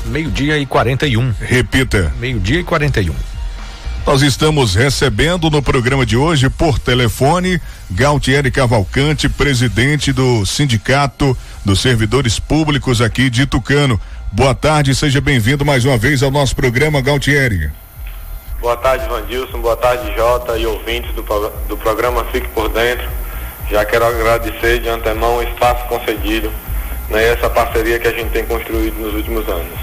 [0.05, 1.33] Meio-dia e 41.
[1.39, 2.13] Repita.
[2.19, 3.15] Meio-dia e 41.
[4.05, 11.79] Nós estamos recebendo no programa de hoje por telefone Galtieri Cavalcante, presidente do Sindicato dos
[11.79, 13.99] Servidores Públicos aqui de Tucano.
[14.31, 17.71] Boa tarde, seja bem-vindo mais uma vez ao nosso programa Galtieri.
[18.59, 19.61] Boa tarde, Vandilson.
[19.61, 21.23] Boa tarde, Jota e ouvintes do,
[21.67, 23.07] do programa Fique por Dentro.
[23.69, 26.51] Já quero agradecer de antemão o espaço concedido
[27.09, 29.79] né, essa parceria que a gente tem construído nos últimos anos.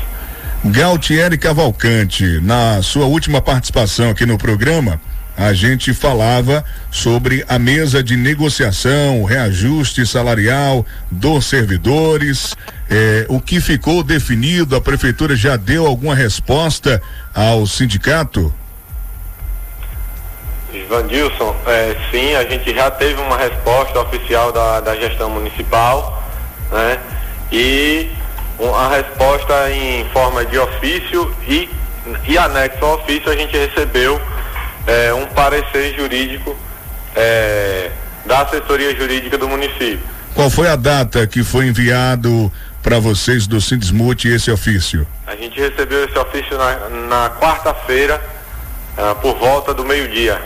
[0.65, 5.01] Galtieri Cavalcante, na sua última participação aqui no programa,
[5.37, 12.55] a gente falava sobre a mesa de negociação, reajuste salarial dos servidores,
[12.93, 17.01] eh, o que ficou definido, a prefeitura já deu alguma resposta
[17.35, 18.53] ao sindicato?
[20.89, 26.23] Vandilson, eh, sim, a gente já teve uma resposta oficial da, da gestão municipal,
[26.71, 26.99] né?
[27.51, 28.11] E
[28.75, 31.69] a resposta em forma de ofício e,
[32.29, 34.21] e anexo ao ofício a gente recebeu
[34.87, 36.57] é, um parecer jurídico
[37.17, 37.91] é,
[38.27, 40.01] da assessoria jurídica do município.
[40.35, 42.51] Qual foi a data que foi enviado
[42.83, 45.07] para vocês do Sindismute esse ofício?
[45.27, 48.21] A gente recebeu esse ofício na, na quarta-feira,
[48.97, 50.41] ah, por volta do meio-dia.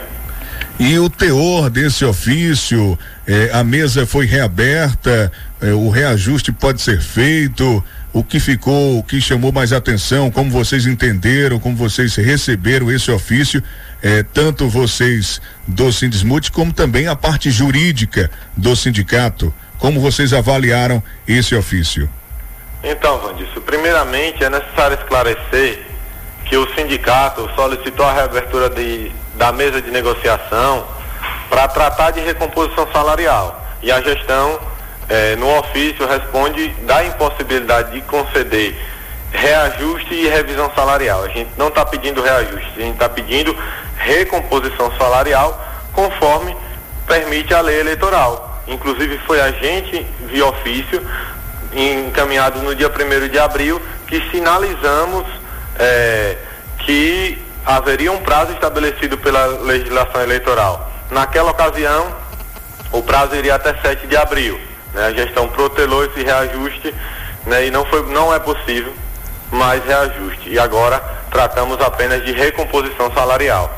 [0.79, 2.97] E o teor desse ofício,
[3.27, 9.03] eh, a mesa foi reaberta, eh, o reajuste pode ser feito, o que ficou, o
[9.03, 13.61] que chamou mais atenção, como vocês entenderam, como vocês receberam esse ofício,
[14.03, 21.01] eh, tanto vocês do Sindismute como também a parte jurídica do sindicato, como vocês avaliaram
[21.27, 22.07] esse ofício?
[22.83, 25.83] Então, Vandício, primeiramente é necessário esclarecer
[26.45, 30.85] que o sindicato solicitou a reabertura de, da mesa de negociação
[31.49, 34.59] para tratar de recomposição salarial e a gestão
[35.09, 38.75] eh, no ofício responde da impossibilidade de conceder
[39.31, 41.23] reajuste e revisão salarial.
[41.23, 43.55] A gente não está pedindo reajuste, a gente está pedindo
[43.97, 45.59] recomposição salarial
[45.93, 46.55] conforme
[47.05, 48.61] permite a lei eleitoral.
[48.67, 51.01] Inclusive foi a gente, via ofício,
[51.73, 55.25] encaminhado no dia 1 de abril, que sinalizamos
[55.77, 56.37] eh,
[56.79, 60.91] que haveria um prazo estabelecido pela legislação eleitoral.
[61.11, 62.15] Naquela ocasião,
[62.91, 64.59] o prazo iria até 7 de abril.
[64.93, 65.07] Né?
[65.07, 66.93] A gestão protelou esse reajuste
[67.45, 67.67] né?
[67.67, 68.93] e não, foi, não é possível
[69.51, 70.49] mais reajuste.
[70.49, 70.99] E agora
[71.31, 73.71] tratamos apenas de recomposição salarial.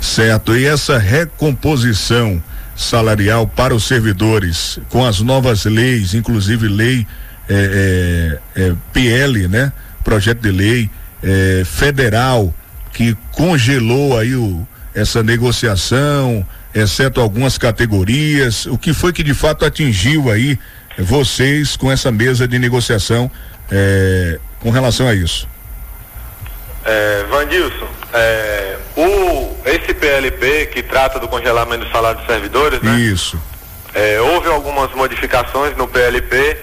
[0.00, 0.56] Certo.
[0.56, 2.42] E essa recomposição
[2.76, 7.06] salarial para os servidores, com as novas leis, inclusive lei
[7.48, 9.72] é, é, PL, né?
[10.04, 10.90] Projeto de lei
[11.22, 12.54] é, federal
[12.92, 18.66] que congelou aí o, essa negociação, exceto algumas categorias.
[18.66, 20.58] O que foi que de fato atingiu aí
[20.98, 23.30] vocês com essa mesa de negociação
[23.70, 25.48] é, com relação a isso?
[26.88, 32.92] É, Vandilson, é, o, esse PLP que trata do congelamento do salário dos servidores, né?
[32.96, 33.36] Isso.
[33.92, 36.56] É, houve algumas modificações no PLP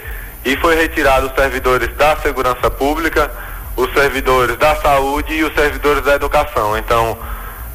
[0.46, 3.30] e foi retirado os servidores da segurança pública,
[3.76, 6.78] os servidores da saúde e os servidores da educação.
[6.78, 7.18] Então,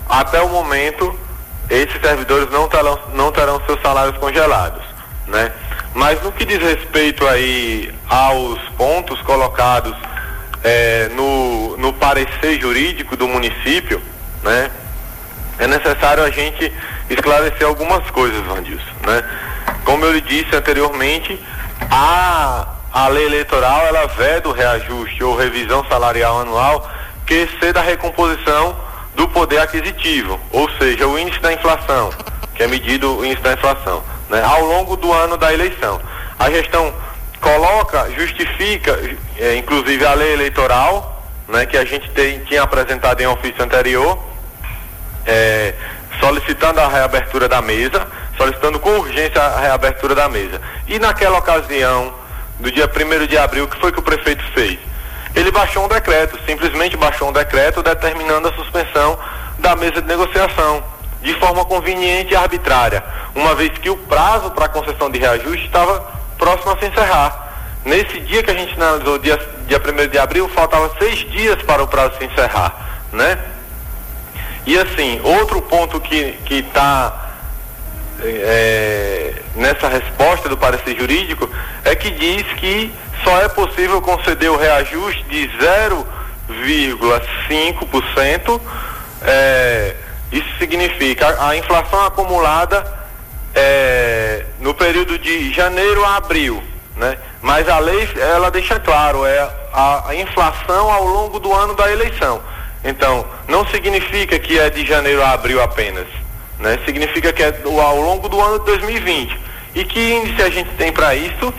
[0.08, 1.18] até o momento,
[1.68, 4.82] esses servidores não terão, não terão seus salários congelados,
[5.26, 5.52] né?
[5.94, 9.94] Mas no que diz respeito aí aos pontos colocados
[10.64, 14.00] é, no, no parecer jurídico do município,
[14.42, 14.70] né?
[15.58, 16.72] É necessário a gente
[17.10, 19.24] esclarecer algumas coisas, Vandilson, né?
[19.84, 21.38] Como eu lhe disse anteriormente,
[21.90, 26.88] a, a lei eleitoral ela veda o reajuste ou revisão salarial anual
[27.26, 28.76] que exceda a recomposição
[29.14, 32.10] do poder aquisitivo, ou seja, o índice da inflação,
[32.54, 36.00] que é medido o índice da inflação, né, ao longo do ano da eleição.
[36.38, 36.94] A gestão
[37.40, 38.98] coloca, justifica,
[39.36, 44.18] é, inclusive a lei eleitoral, né, que a gente tem, tinha apresentado em ofício anterior,
[45.26, 45.74] é,
[46.20, 50.60] solicitando a reabertura da mesa, solicitando com urgência a reabertura da mesa.
[50.86, 52.12] E naquela ocasião,
[52.60, 54.78] do dia 1 de abril, o que foi que o prefeito fez?
[55.34, 59.18] Ele baixou um decreto, simplesmente baixou um decreto determinando a suspensão
[59.58, 60.82] da mesa de negociação,
[61.22, 66.17] de forma conveniente e arbitrária, uma vez que o prazo para concessão de reajuste estava
[66.38, 67.46] próximo a se encerrar.
[67.84, 71.82] Nesse dia que a gente analisou, dia, dia 1 de abril, faltava seis dias para
[71.82, 73.38] o prazo se encerrar, né?
[74.66, 77.28] E assim, outro ponto que está
[78.20, 81.48] é, nessa resposta do parecer jurídico
[81.84, 82.92] é que diz que
[83.24, 85.48] só é possível conceder o reajuste de
[86.48, 88.60] 0,5%.
[89.22, 89.96] É,
[90.30, 92.84] isso significa a, a inflação acumulada
[93.58, 96.62] é, no período de janeiro a abril,
[96.96, 97.16] né?
[97.42, 99.38] Mas a lei ela deixa claro é
[99.72, 102.40] a, a inflação ao longo do ano da eleição.
[102.84, 106.06] Então não significa que é de janeiro a abril apenas
[106.58, 106.78] né?
[106.84, 109.38] Significa que é ao longo do ano de 2020.
[109.74, 111.52] E que índice a gente tem para isso?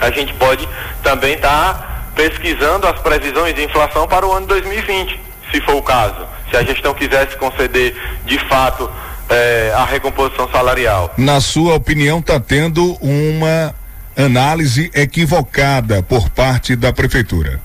[0.00, 0.68] A gente pode
[1.02, 5.18] também estar tá pesquisando as previsões de inflação para o ano de 2020,
[5.50, 6.26] se for o caso.
[6.50, 8.90] Se a gestão quisesse conceder de fato
[9.32, 11.12] eh, a recomposição salarial.
[11.16, 13.74] Na sua opinião, está tendo uma
[14.16, 17.60] análise equivocada por parte da prefeitura?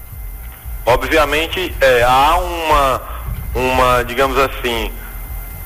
[0.86, 3.02] Obviamente, eh, há uma,
[3.54, 4.92] uma, digamos assim,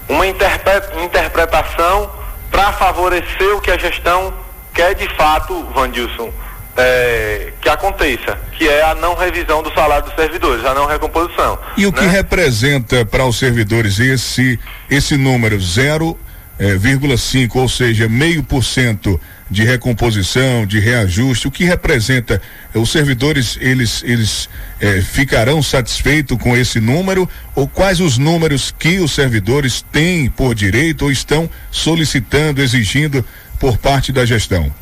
[0.10, 2.10] uma interpretação
[2.49, 4.34] para favorecer o que a gestão
[4.74, 6.32] quer de fato, Vandilson,
[6.78, 11.59] é, que aconteça, que é a não revisão do salário dos servidores, a não recomposição.
[11.78, 11.97] E o né?
[11.97, 14.59] que representa para os servidores esse
[14.89, 16.15] esse número 0,5,
[16.59, 19.19] é, ou seja, meio por cento
[19.51, 22.41] de recomposição, de reajuste, o que representa?
[22.74, 24.49] Os servidores, eles, eles
[24.80, 30.55] eh, ficarão satisfeitos com esse número ou quais os números que os servidores têm por
[30.55, 33.26] direito ou estão solicitando, exigindo
[33.59, 34.74] por parte da gestão?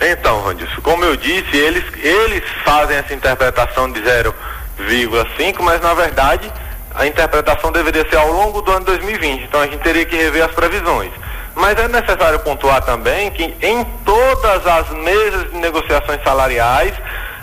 [0.00, 6.52] Então, Randilson, como eu disse, eles, eles fazem essa interpretação de 0,5, mas na verdade
[6.94, 9.44] a interpretação deveria ser ao longo do ano 2020.
[9.44, 11.12] Então a gente teria que rever as previsões.
[11.54, 16.94] Mas é necessário pontuar também que em todas as mesas de negociações salariais,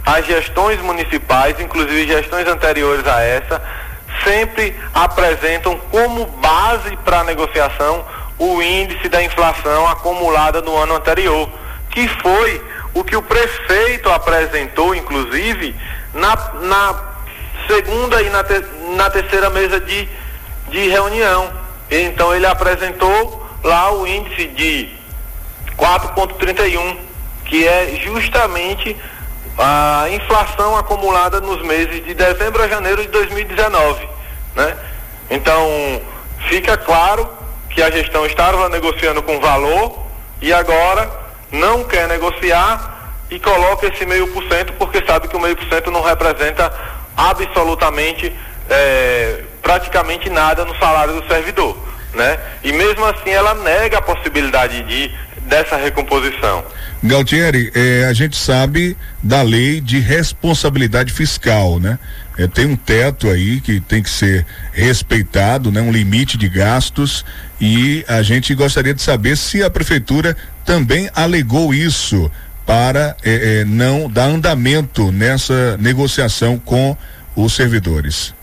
[0.06, 3.62] as gestões municipais, inclusive gestões anteriores a essa,
[4.24, 8.06] sempre apresentam como base para a negociação
[8.38, 11.50] o índice da inflação acumulada no ano anterior,
[11.94, 12.62] que foi
[12.94, 15.76] o que o prefeito apresentou, inclusive,
[16.14, 16.96] na, na
[17.68, 18.64] segunda e na, te,
[18.96, 20.10] na terceira mesa de,
[20.70, 21.52] de reunião.
[21.90, 24.90] Então ele apresentou lá o índice de
[25.78, 26.98] 4,31,
[27.46, 28.98] que é justamente
[29.58, 34.10] a inflação acumulada nos meses de dezembro a janeiro de 2019,
[34.56, 34.76] né?
[35.30, 36.02] Então,
[36.50, 37.30] fica claro
[37.70, 40.04] que a gestão estava negociando com valor
[40.42, 41.23] e agora
[41.54, 45.66] não quer negociar e coloca esse meio por cento porque sabe que o meio por
[45.70, 46.74] cento não representa
[47.16, 48.36] absolutamente
[48.70, 51.78] é, praticamente nada no salário do servidor
[52.14, 52.40] né?
[52.64, 55.12] E mesmo assim ela nega a possibilidade de
[55.46, 56.64] dessa recomposição.
[57.04, 62.00] Galtieri, eh, a gente sabe da lei de responsabilidade fiscal, né?
[62.38, 65.82] Eh, tem um teto aí que tem que ser respeitado, né?
[65.82, 67.26] Um limite de gastos
[67.60, 70.36] e a gente gostaria de saber se a prefeitura
[70.66, 72.32] também alegou isso
[72.66, 76.96] para eh, eh não dar andamento nessa negociação com
[77.36, 78.34] os servidores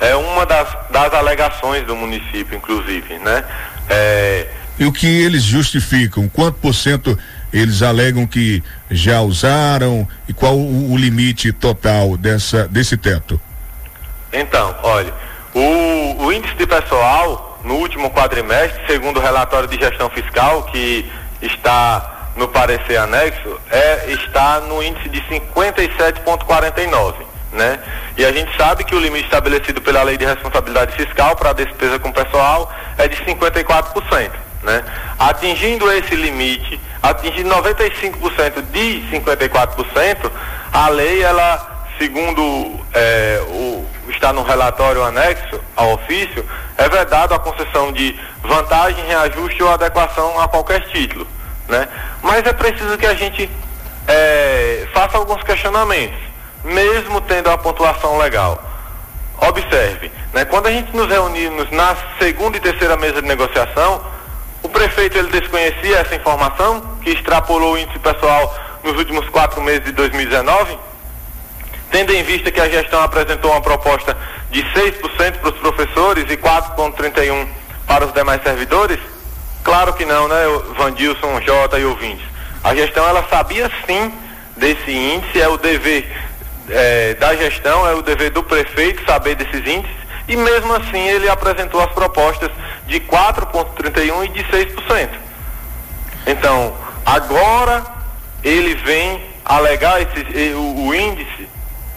[0.00, 3.44] é uma das, das alegações do município, inclusive, né?
[3.88, 4.46] É...
[4.78, 6.28] E o que eles justificam?
[6.28, 7.18] Quanto por cento
[7.52, 13.40] eles alegam que já usaram e qual o, o limite total dessa, desse teto?
[14.32, 15.14] Então, olha,
[15.54, 21.08] o, o índice de pessoal no último quadrimestre, segundo o relatório de gestão fiscal que
[21.40, 27.78] está no parecer anexo, é, está no índice de 57,49 né?
[28.16, 31.98] E a gente sabe que o limite estabelecido pela lei de responsabilidade fiscal para despesa
[31.98, 34.30] com pessoal é de 54%,
[34.64, 34.82] né?
[35.18, 40.30] Atingindo esse limite, atingindo 95% de 54%,
[40.72, 46.44] a lei ela, segundo é, o está no relatório anexo ao ofício,
[46.76, 51.26] é vedado a concessão de vantagem, reajuste ou adequação a qualquer título,
[51.68, 51.88] né?
[52.22, 53.50] Mas é preciso que a gente
[54.06, 56.18] é, faça alguns questionamentos,
[56.62, 58.62] mesmo tendo a pontuação legal.
[59.38, 64.00] Observe, né, quando a gente nos reunimos na segunda e terceira mesa de negociação,
[64.64, 69.84] o prefeito ele desconhecia essa informação, que extrapolou o índice pessoal nos últimos quatro meses
[69.84, 70.78] de 2019,
[71.90, 74.16] tendo em vista que a gestão apresentou uma proposta
[74.50, 77.46] de 6% para os professores e 4,31%
[77.86, 78.98] para os demais servidores?
[79.62, 80.42] Claro que não, né,
[80.78, 82.24] Vandilson, Jota e ouvintes.
[82.62, 84.10] A gestão ela sabia sim
[84.56, 86.10] desse índice, é o dever
[86.70, 89.96] é, da gestão, é o dever do prefeito saber desses índices,
[90.26, 92.50] e mesmo assim ele apresentou as propostas
[92.86, 95.10] de 4,31% e de 6%.
[96.26, 96.74] Então,
[97.04, 97.84] agora
[98.42, 101.48] ele vem alegar esse, o, o índice,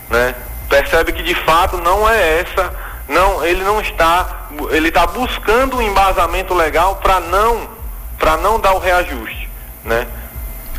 [0.10, 0.36] né?
[0.70, 2.74] percebe que de fato não é essa,
[3.08, 7.70] não, ele não está, ele está buscando um embasamento legal para não,
[8.18, 9.50] para não dar o reajuste,
[9.84, 10.08] né?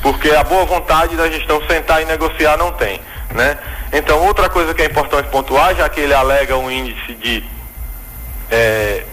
[0.02, 3.00] Porque a boa vontade da gestão sentar e negociar não tem,
[3.30, 3.58] né?
[3.92, 7.42] Então outra coisa que é importante pontuar, já que ele alega um índice de
[8.50, 9.04] é,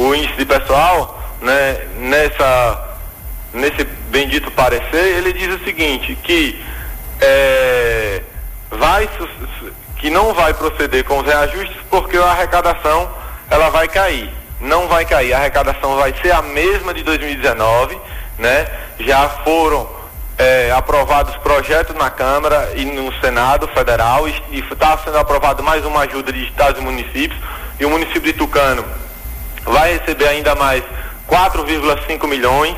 [0.00, 1.86] o índice de pessoal, né?
[1.96, 2.88] Nessa
[3.52, 6.58] nesse bendito parecer, ele diz o seguinte que
[7.20, 8.22] é,
[8.70, 9.08] vai
[9.96, 13.10] que não vai proceder com os reajustes porque a arrecadação
[13.50, 14.32] ela vai cair.
[14.58, 17.98] Não vai cair, a arrecadação vai ser a mesma de 2019,
[18.38, 18.66] né?
[19.00, 19.86] Já foram
[20.38, 26.02] é, aprovados projetos na Câmara e no Senado Federal e está sendo aprovado mais uma
[26.02, 27.38] ajuda de estados e municípios
[27.78, 28.84] e o município de Tucano
[29.70, 30.82] vai receber ainda mais
[31.28, 32.76] 4,5 milhões,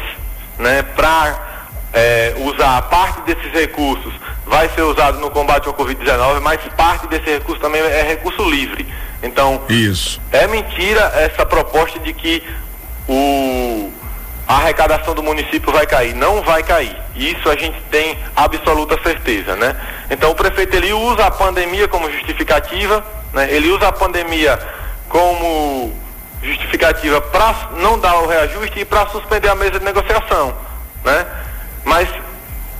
[0.58, 0.82] né?
[0.82, 1.52] Para
[1.92, 4.12] é, usar parte desses recursos
[4.46, 8.86] vai ser usado no combate ao Covid-19, mas parte desse recurso também é recurso livre.
[9.22, 10.20] Então, isso.
[10.32, 12.42] é mentira essa proposta de que
[13.08, 13.92] o,
[14.46, 16.14] a arrecadação do município vai cair.
[16.14, 16.96] Não vai cair.
[17.14, 19.76] Isso a gente tem absoluta certeza, né?
[20.10, 23.48] Então o prefeito ele usa a pandemia como justificativa, né?
[23.50, 24.58] Ele usa a pandemia
[25.08, 25.92] como
[26.42, 30.54] justificativa para não dar o reajuste e para suspender a mesa de negociação,
[31.04, 31.26] né?
[31.84, 32.08] Mas,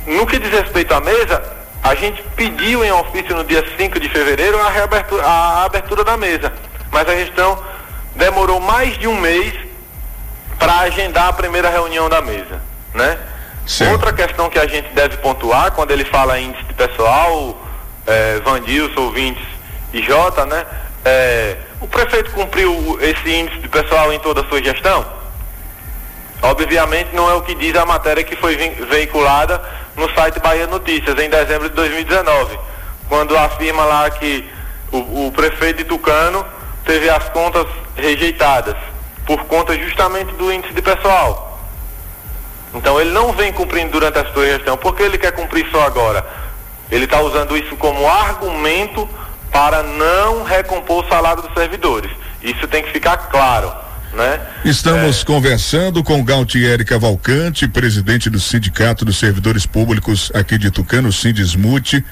[0.06, 1.42] no que diz respeito à mesa,
[1.82, 6.16] a gente pediu em ofício no dia 5 de fevereiro a, reabertura, a abertura da
[6.16, 6.52] mesa.
[6.90, 7.62] Mas a gestão
[8.14, 9.54] demorou mais de um mês
[10.58, 12.60] para agendar a primeira reunião da mesa,
[12.94, 13.18] né?
[13.90, 17.60] Outra questão que a gente deve pontuar quando ele fala em índice de pessoal,
[18.06, 19.44] é, Vandilson, ouvintes
[19.92, 20.64] e Jota, né?
[21.04, 25.05] É, o prefeito cumpriu esse índice de pessoal em toda a sua gestão?
[26.41, 29.61] Obviamente não é o que diz a matéria que foi veiculada
[29.97, 32.59] no site Bahia Notícias em dezembro de 2019,
[33.09, 34.49] quando afirma lá que
[34.93, 36.47] o, o prefeito de Tucano
[36.85, 37.66] teve as contas
[37.97, 38.76] rejeitadas
[39.26, 41.61] por conta justamente do índice de pessoal.
[42.74, 46.24] Então ele não vem cumprindo durante a sua gestão, porque ele quer cumprir só agora.
[46.91, 49.09] Ele está usando isso como argumento
[49.53, 52.11] para não recompor o salário dos servidores.
[52.42, 53.72] Isso tem que ficar claro.
[54.12, 54.40] Né?
[54.64, 55.24] Estamos é...
[55.24, 62.05] conversando com Galtieri Cavalcante, presidente do Sindicato dos Servidores Públicos aqui de Tucano, Sindismute.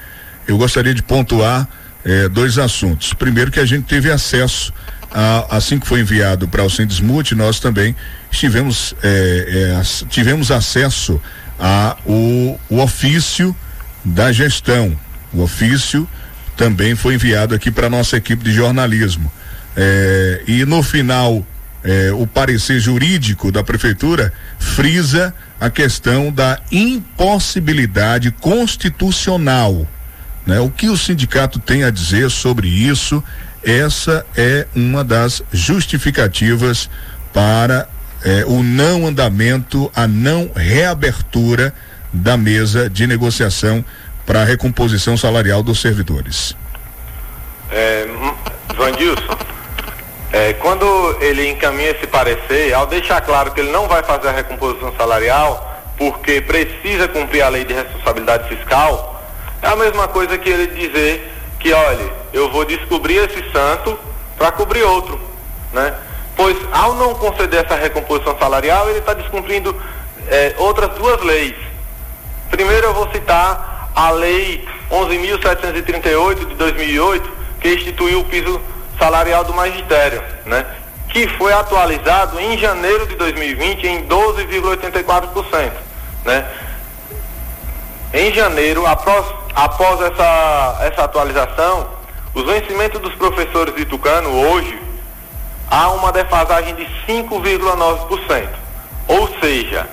[0.47, 1.67] Eu gostaria de pontuar
[2.03, 3.13] eh, dois assuntos.
[3.13, 4.73] Primeiro que a gente teve acesso
[5.11, 7.95] a, assim que foi enviado para o Sindismute, nós também
[8.31, 11.21] estivemos eh, eh, tivemos acesso
[11.59, 13.55] a o, o ofício
[14.03, 14.97] da gestão.
[15.31, 16.09] O ofício
[16.57, 19.31] também foi enviado aqui para nossa equipe de jornalismo.
[20.47, 21.45] e no final
[21.83, 29.87] eh, o parecer jurídico da prefeitura frisa a questão da impossibilidade constitucional.
[30.45, 30.59] Né?
[30.59, 33.23] O que o sindicato tem a dizer sobre isso?
[33.63, 36.87] Essa é uma das justificativas
[37.33, 37.87] para
[38.23, 41.73] eh, o não andamento, a não reabertura
[42.13, 43.83] da mesa de negociação
[44.31, 46.55] para a recomposição salarial dos servidores.
[47.69, 48.07] É,
[48.77, 49.37] Vandilson,
[50.31, 54.31] é, quando ele encaminha esse parecer, ao deixar claro que ele não vai fazer a
[54.31, 59.21] recomposição salarial, porque precisa cumprir a lei de responsabilidade fiscal,
[59.61, 61.29] é a mesma coisa que ele dizer
[61.59, 63.99] que, olha, eu vou descobrir esse santo
[64.37, 65.19] para cobrir outro,
[65.73, 65.93] né?
[66.37, 69.75] Pois ao não conceder essa recomposição salarial, ele está descumprindo
[70.29, 71.55] é, outras duas leis.
[72.49, 78.61] Primeiro eu vou citar a lei 11.738 de 2008, que instituiu o piso
[78.97, 80.65] salarial do magistério, né?
[81.09, 85.71] Que foi atualizado em janeiro de 2020 em 12,84%,
[86.25, 86.45] né?
[88.13, 89.25] Em janeiro, após,
[89.55, 91.87] após essa, essa atualização,
[92.33, 94.81] os vencimentos dos professores de Tucano hoje
[95.69, 98.49] há uma defasagem de 5,9%.
[99.07, 99.87] Ou seja,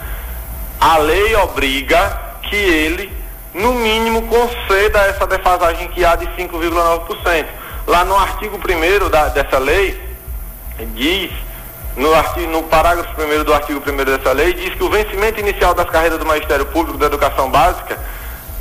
[0.81, 3.18] a lei obriga que ele
[3.59, 7.47] no mínimo conceda essa defasagem que há de 5,9%.
[7.87, 10.01] Lá no artigo 1 dessa lei,
[10.95, 11.31] diz,
[11.97, 15.75] no, artigo, no parágrafo 1 do artigo 1 dessa lei, diz que o vencimento inicial
[15.75, 17.99] das carreiras do Ministério Público da Educação Básica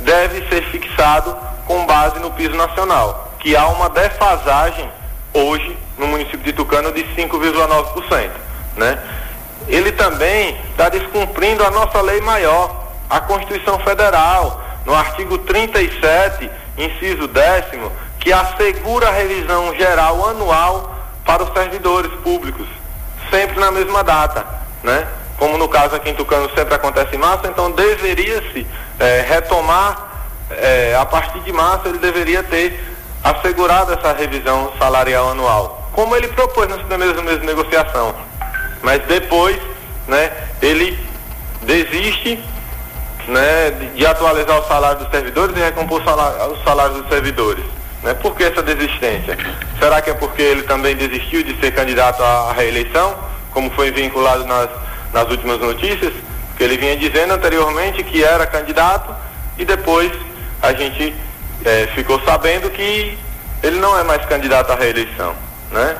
[0.00, 1.36] deve ser fixado
[1.66, 4.90] com base no piso nacional, que há uma defasagem
[5.32, 8.30] hoje no município de Tucano de 5,9%.
[8.76, 8.98] Né?
[9.68, 17.28] Ele também está descumprindo a nossa lei maior, a Constituição Federal, no artigo 37, inciso
[17.28, 20.94] décimo, que assegura a revisão geral anual
[21.26, 22.66] para os servidores públicos,
[23.30, 24.46] sempre na mesma data,
[24.82, 25.06] né?
[25.36, 28.66] Como no caso aqui em Tucano sempre acontece em março, então deveria-se
[28.98, 30.08] eh, retomar
[30.50, 32.82] eh, a partir de março ele deveria ter
[33.22, 38.14] assegurado essa revisão salarial anual, como ele propôs meses de negociação.
[38.82, 39.60] Mas depois,
[40.06, 40.32] né,
[40.62, 40.98] ele
[41.60, 42.42] desiste
[43.28, 47.64] né, de, de, atualizar o salário dos servidores e recompor os salários dos servidores.
[48.02, 48.14] Né?
[48.14, 49.36] Por que essa desistência?
[49.78, 53.14] Será que é porque ele também desistiu de ser candidato à reeleição,
[53.52, 54.70] como foi vinculado nas,
[55.12, 56.12] nas últimas notícias?
[56.56, 59.14] Que ele vinha dizendo anteriormente que era candidato
[59.58, 60.10] e depois
[60.62, 61.14] a gente
[61.64, 63.16] é, ficou sabendo que
[63.62, 65.34] ele não é mais candidato à reeleição,
[65.70, 65.96] né?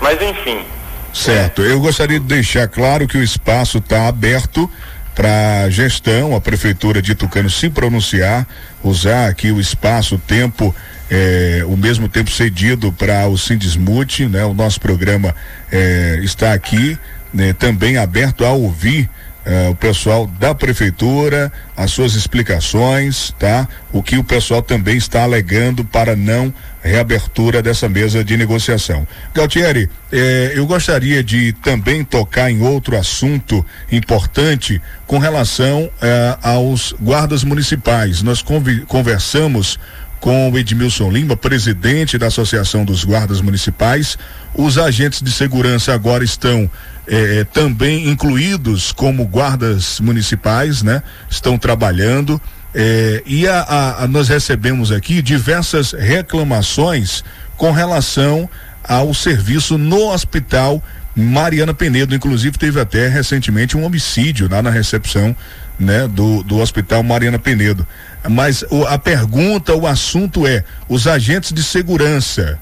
[0.00, 0.64] Mas enfim.
[1.12, 1.62] Certo.
[1.62, 4.70] Eu gostaria de deixar claro que o espaço está aberto
[5.14, 8.46] para a gestão, a prefeitura de Tucano se pronunciar,
[8.82, 10.74] usar aqui o espaço, o tempo,
[11.10, 14.44] eh, o mesmo tempo cedido para o Sindismute, né?
[14.44, 15.34] O nosso programa
[15.70, 16.98] eh, está aqui,
[17.32, 17.52] né?
[17.52, 19.08] também aberto a ouvir
[19.44, 23.68] eh, o pessoal da prefeitura, as suas explicações, tá?
[23.92, 26.52] O que o pessoal também está alegando para não
[26.82, 29.06] reabertura dessa mesa de negociação.
[29.32, 36.92] Galtieri, eh, eu gostaria de também tocar em outro assunto importante com relação eh, aos
[37.00, 38.22] guardas municipais.
[38.22, 38.42] Nós
[38.88, 39.78] conversamos
[40.22, 44.16] com o Edmilson Lima, presidente da Associação dos Guardas Municipais.
[44.54, 46.70] Os agentes de segurança agora estão
[47.08, 51.02] eh, também incluídos como guardas municipais, né?
[51.28, 52.40] Estão trabalhando.
[52.74, 57.22] É, e a, a, a, nós recebemos aqui diversas reclamações
[57.56, 58.48] com relação
[58.82, 60.82] ao serviço no hospital
[61.14, 62.14] Mariana Penedo.
[62.14, 65.36] Inclusive, teve até recentemente um homicídio lá na recepção
[65.78, 67.86] né, do, do hospital Mariana Penedo.
[68.28, 72.58] Mas o, a pergunta, o assunto é: os agentes de segurança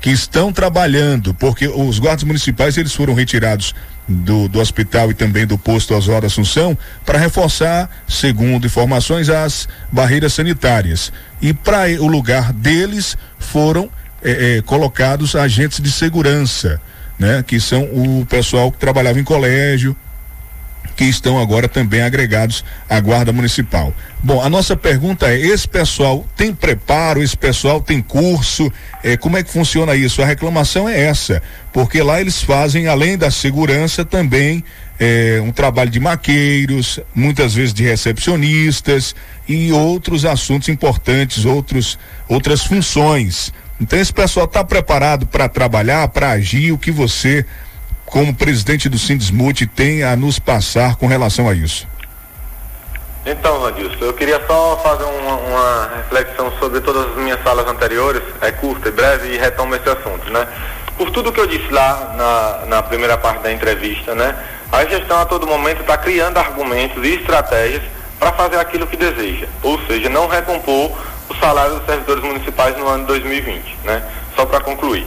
[0.00, 3.74] que estão trabalhando, porque os guardas municipais eles foram retirados
[4.08, 10.32] do, do hospital e também do posto Oswaldo Assunção para reforçar, segundo informações, as barreiras
[10.32, 11.12] sanitárias.
[11.40, 13.90] E para o lugar deles foram
[14.22, 16.80] eh, eh, colocados agentes de segurança,
[17.18, 17.44] né?
[17.46, 19.96] Que são o pessoal que trabalhava em colégio,
[21.00, 23.90] que estão agora também agregados à Guarda Municipal.
[24.22, 28.70] Bom, a nossa pergunta é: esse pessoal tem preparo, esse pessoal tem curso?
[29.02, 30.20] Eh, como é que funciona isso?
[30.20, 31.42] A reclamação é essa,
[31.72, 34.62] porque lá eles fazem, além da segurança, também
[34.98, 39.16] eh, um trabalho de maqueiros, muitas vezes de recepcionistas
[39.48, 41.98] e outros assuntos importantes, outros,
[42.28, 43.54] outras funções.
[43.80, 47.46] Então esse pessoal está preparado para trabalhar, para agir, o que você
[48.10, 51.88] como presidente do Sindesmute tem a nos passar com relação a isso?
[53.24, 58.22] Então, Vandilson, eu queria só fazer uma, uma, reflexão sobre todas as minhas falas anteriores,
[58.40, 60.48] é curta e breve, e retomo esse assunto, né?
[60.96, 64.34] Por tudo que eu disse lá na, na primeira parte da entrevista, né?
[64.72, 67.82] A gestão a todo momento está criando argumentos e estratégias
[68.18, 70.98] para fazer aquilo que deseja, ou seja, não recompor
[71.28, 74.02] o salário dos servidores municipais no ano de 2020, né?
[74.34, 75.06] Só para concluir.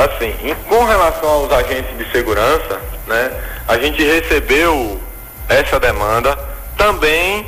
[0.00, 3.30] Assim, em, com relação aos agentes de segurança, né,
[3.68, 4.98] a gente recebeu
[5.46, 6.38] essa demanda
[6.74, 7.46] também,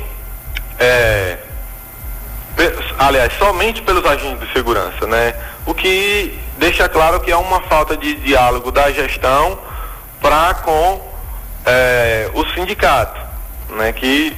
[0.79, 1.37] é,
[2.99, 5.33] aliás, somente pelos agentes de segurança, né?
[5.65, 9.57] O que deixa claro que há uma falta de diálogo da gestão
[10.21, 11.01] para com
[11.65, 13.19] é, o sindicato,
[13.69, 13.91] né?
[13.93, 14.37] Que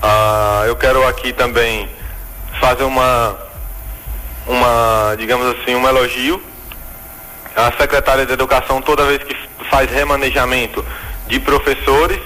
[0.00, 1.88] ah, eu quero aqui também
[2.60, 3.36] fazer uma,
[4.46, 6.40] uma, digamos assim, um elogio
[7.56, 9.34] a secretária de Educação, toda vez que
[9.70, 10.84] faz remanejamento
[11.26, 12.20] de professores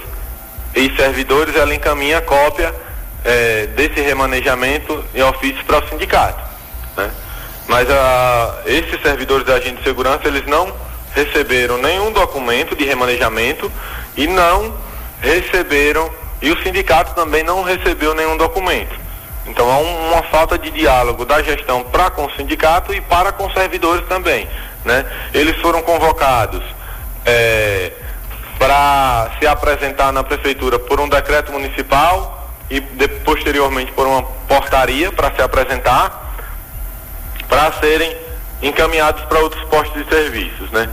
[0.75, 2.75] e servidores, ela encaminha cópia
[3.23, 6.43] é, desse remanejamento em ofício para o sindicato.
[6.97, 7.09] Né?
[7.67, 10.73] Mas a, esses servidores da agente de segurança, eles não
[11.15, 13.71] receberam nenhum documento de remanejamento
[14.17, 14.75] e não
[15.21, 16.11] receberam,
[16.41, 18.99] e o sindicato também não recebeu nenhum documento.
[19.47, 23.31] Então há um, uma falta de diálogo da gestão para com o sindicato e para
[23.31, 24.47] com os servidores também
[24.85, 25.05] né?
[25.33, 26.63] Eles foram convocados
[27.25, 27.91] é,
[28.57, 35.11] para se apresentar na prefeitura por um decreto municipal e de, posteriormente por uma portaria
[35.11, 36.35] para se apresentar,
[37.47, 38.15] para serem
[38.61, 40.89] encaminhados para outros postos de serviços, né?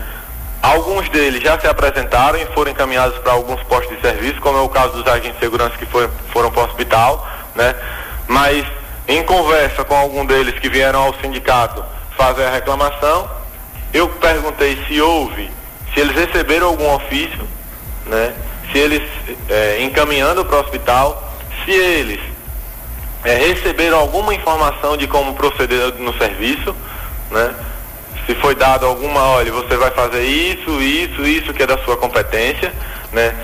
[0.61, 4.61] Alguns deles já se apresentaram e foram encaminhados para alguns postos de serviço, como é
[4.61, 7.74] o caso dos agentes de segurança que foi, foram para o hospital, né?
[8.26, 8.66] Mas
[9.07, 11.84] em conversa com algum deles que vieram ao sindicato
[12.16, 13.30] fazer a reclamação,
[13.93, 15.51] eu perguntei se houve,
[15.93, 17.47] se eles receberam algum ofício,
[18.07, 18.34] né?
[18.70, 19.03] Se eles
[19.49, 21.32] é, encaminhando para o hospital,
[21.64, 22.20] se eles
[23.24, 26.74] é, receberam alguma informação de como proceder no serviço,
[27.30, 27.55] né?
[28.26, 31.97] Se foi dado alguma, olha, você vai fazer isso, isso, isso que é da sua
[31.97, 32.72] competência,
[33.12, 33.34] né?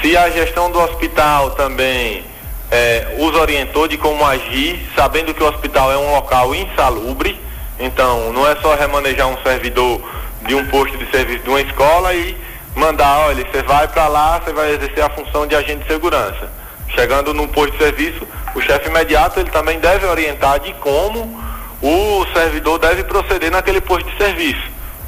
[0.00, 2.24] Se a gestão do hospital também
[2.70, 7.38] é, os orientou de como agir, sabendo que o hospital é um local insalubre,
[7.80, 10.00] então não é só remanejar um servidor
[10.46, 12.36] de um posto de serviço de uma escola e
[12.74, 16.50] mandar, olha, você vai para lá, você vai exercer a função de agente de segurança.
[16.94, 21.40] Chegando num posto de serviço, o chefe imediato ele também deve orientar de como
[21.82, 24.62] o servidor deve proceder naquele posto de serviço,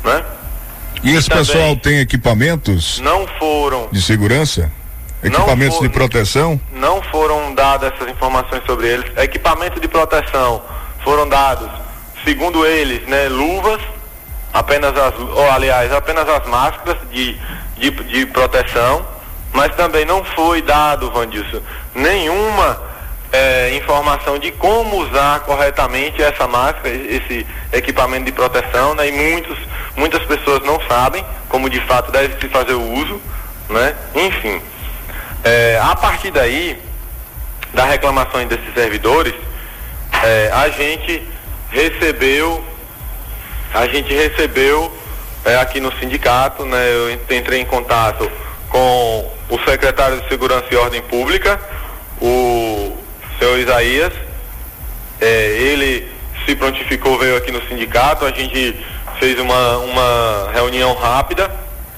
[0.04, 0.24] né?
[1.02, 3.00] E esse pessoal tem equipamentos?
[3.00, 3.88] Não foram.
[3.90, 4.70] De segurança?
[5.22, 6.60] Equipamentos for, de proteção?
[6.72, 9.10] Não foram dadas essas informações sobre eles.
[9.16, 10.62] Equipamento de proteção
[11.02, 11.68] foram dados,
[12.24, 13.80] segundo eles, né, luvas,
[14.52, 17.36] apenas as, ou aliás, apenas as máscaras de,
[17.76, 19.06] de, de proteção,
[19.52, 21.60] mas também não foi dado, Vandilson,
[21.94, 22.80] nenhuma
[23.32, 29.08] é, informação de como usar corretamente essa máscara, esse equipamento de proteção, né?
[29.08, 29.58] E muitos,
[29.96, 33.20] muitas pessoas não sabem como de fato deve se fazer o uso,
[33.68, 33.94] né?
[34.14, 34.60] Enfim,
[35.44, 36.78] é, a partir daí,
[37.72, 39.34] das reclamações desses servidores,
[40.22, 41.26] é, a gente
[41.72, 42.62] recebeu,
[43.72, 44.92] a gente recebeu
[45.44, 46.92] é, aqui no sindicato, né?
[46.92, 48.30] Eu entrei em contato
[48.68, 51.60] com o secretário de Segurança e Ordem Pública,
[52.20, 52.96] o
[53.38, 54.12] seu Isaías.
[55.20, 56.08] É, ele
[56.44, 58.76] se prontificou, veio aqui no sindicato, a gente
[59.18, 61.50] fez uma, uma reunião rápida,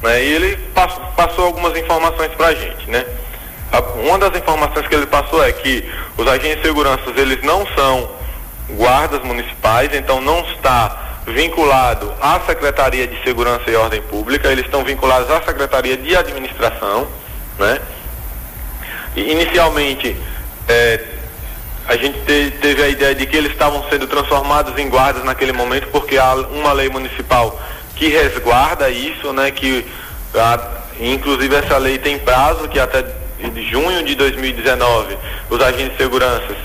[0.03, 0.23] né?
[0.23, 3.05] E ele passou, passou algumas informações para a gente, né?
[3.97, 8.09] Uma das informações que ele passou é que os agentes de segurança, eles não são
[8.71, 14.85] guardas municipais, então não está vinculado à Secretaria de Segurança e Ordem Pública, eles estão
[14.85, 17.07] vinculados à Secretaria de Administração,
[17.59, 17.81] né?
[19.17, 20.17] E, inicialmente,
[20.69, 21.01] é,
[21.87, 25.53] a gente te, teve a ideia de que eles estavam sendo transformados em guardas naquele
[25.53, 27.59] momento, porque há uma lei municipal
[27.97, 29.51] que resguarda isso, né?
[29.51, 29.87] Que
[30.35, 30.59] a,
[31.01, 35.19] inclusive essa lei tem prazo que até de junho de 2019
[35.51, 36.57] os agentes de segurança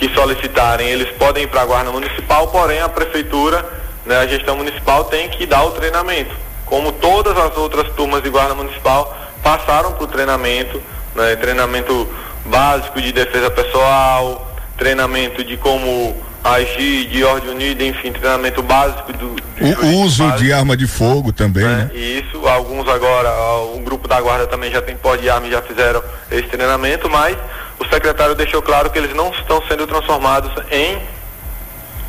[0.00, 3.62] que solicitarem eles podem ir para a guarda municipal, porém a prefeitura,
[4.06, 6.34] né, a gestão municipal tem que dar o treinamento,
[6.64, 10.82] como todas as outras turmas de guarda municipal passaram por treinamento,
[11.14, 12.08] né, treinamento
[12.46, 19.36] básico de defesa pessoal, treinamento de como agir de ordem unida, enfim, treinamento básico do.
[19.82, 21.90] o uso básico, de arma de fogo também, né?
[21.92, 21.98] né?
[21.98, 23.30] Isso, alguns agora,
[23.74, 27.08] o grupo da guarda também já tem pó de arma e já fizeram esse treinamento,
[27.10, 27.36] mas
[27.78, 30.98] o secretário deixou claro que eles não estão sendo transformados em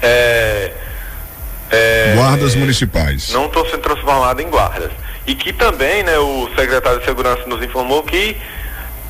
[0.02, 0.72] é,
[1.70, 3.32] é, guardas municipais.
[3.32, 4.92] Não estão sendo transformados em guardas.
[5.28, 8.36] E que também, né, o secretário de segurança nos informou que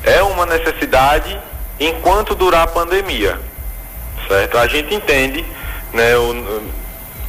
[0.04, 1.38] é uma necessidade
[1.80, 3.38] enquanto durar a pandemia
[4.32, 4.56] certo?
[4.56, 5.44] A gente entende,
[5.92, 6.62] né, o,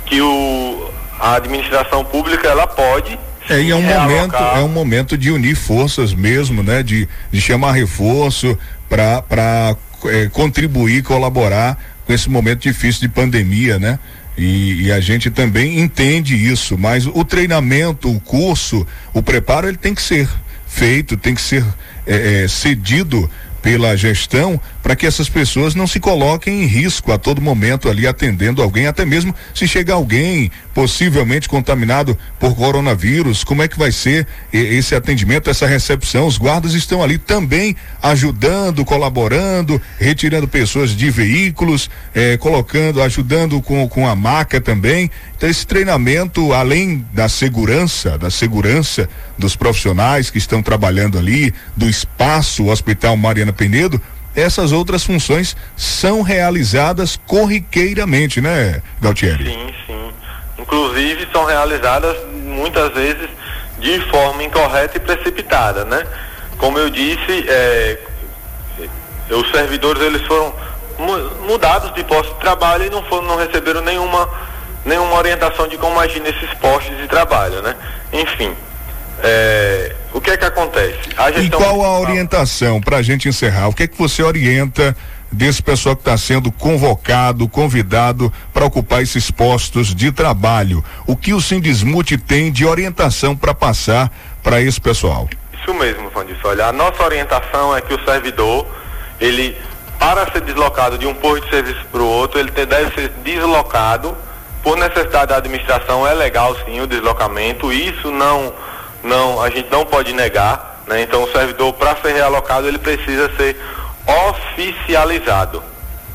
[0.06, 0.90] que o,
[1.20, 5.56] a administração pública ela pode é, e é um momento, é um momento de unir
[5.56, 6.82] forças mesmo, né?
[6.82, 8.58] De, de chamar reforço
[8.90, 9.76] para
[10.06, 14.00] é, contribuir, colaborar com esse momento difícil de pandemia, né?
[14.38, 19.78] E, e, a gente também entende isso, mas o treinamento, o curso, o preparo, ele
[19.78, 20.28] tem que ser
[20.66, 21.66] feito, tem que ser
[22.08, 23.30] é, é, cedido
[23.64, 28.06] pela gestão para que essas pessoas não se coloquem em risco a todo momento ali
[28.06, 33.92] atendendo alguém, até mesmo se chegar alguém possivelmente contaminado por coronavírus, como é que vai
[33.92, 36.28] ser esse atendimento, essa recepção?
[36.28, 43.88] Os guardas estão ali também ajudando, colaborando, retirando pessoas de veículos, eh, colocando, ajudando com,
[43.88, 45.10] com a maca também.
[45.44, 51.86] Então esse treinamento, além da segurança, da segurança dos profissionais que estão trabalhando ali, do
[51.86, 54.02] espaço Hospital Mariana Penedo,
[54.34, 59.44] essas outras funções são realizadas corriqueiramente, né, Galtieri?
[59.44, 60.12] Sim, sim.
[60.60, 62.16] Inclusive são realizadas
[62.46, 63.28] muitas vezes
[63.80, 66.08] de forma incorreta e precipitada, né?
[66.58, 68.00] Como eu disse, é,
[69.30, 70.56] os servidores eles foram
[71.46, 74.53] mudados de posto de trabalho e não foram, não receberam nenhuma
[74.86, 77.76] nenhuma orientação de como agir nesses postos de trabalho, né?
[78.12, 78.54] Enfim,
[79.22, 81.00] é, o que é que acontece?
[81.42, 83.70] e qual a orientação para a gente encerrar?
[83.70, 84.96] O que é que você orienta
[85.34, 90.86] desse pessoal que está sendo convocado, convidado para ocupar esses postos de trabalho.
[91.08, 94.12] O que o Sindismute tem de orientação para passar
[94.44, 95.28] para esse pessoal?
[95.60, 96.50] Isso mesmo, Vandilson.
[96.50, 98.68] Olha, a nossa orientação é que o servidor,
[99.20, 99.58] ele,
[99.98, 104.16] para ser deslocado de um posto de serviço para o outro, ele deve ser deslocado
[104.64, 106.08] por necessidade da administração.
[106.08, 107.72] É legal sim o deslocamento.
[107.72, 108.52] Isso não,
[109.04, 110.82] não, a gente não pode negar.
[110.88, 111.04] Né?
[111.04, 113.62] Então o servidor, para ser realocado, ele precisa ser
[114.30, 115.62] oficializado.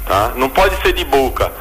[0.04, 0.32] Tá?
[0.34, 1.52] Não pode ser de boca,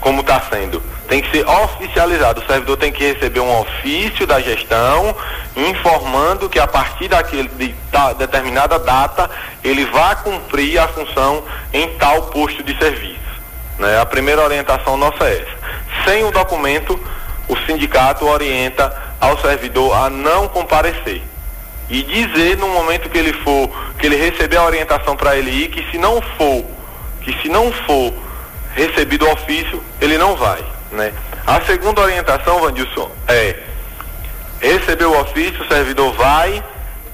[0.00, 2.40] como está sendo tem que ser oficializado.
[2.40, 5.14] O servidor tem que receber um ofício da gestão
[5.54, 7.74] informando que a partir daquele de
[8.16, 9.30] determinada data
[9.62, 13.20] ele vai cumprir a função em tal posto de serviço.
[13.78, 14.00] Né?
[14.00, 15.62] A primeira orientação nossa é essa.
[16.04, 16.98] Sem o documento,
[17.48, 21.22] o sindicato orienta ao servidor a não comparecer
[21.88, 25.68] e dizer no momento que ele for, que ele receber a orientação para ele ir,
[25.68, 26.64] que se não for,
[27.20, 28.14] que se não for
[28.74, 30.64] recebido o ofício, ele não vai.
[30.90, 31.12] Né?
[31.46, 33.56] A segunda orientação, Vandilson, é
[34.60, 36.64] receber o ofício, o servidor vai,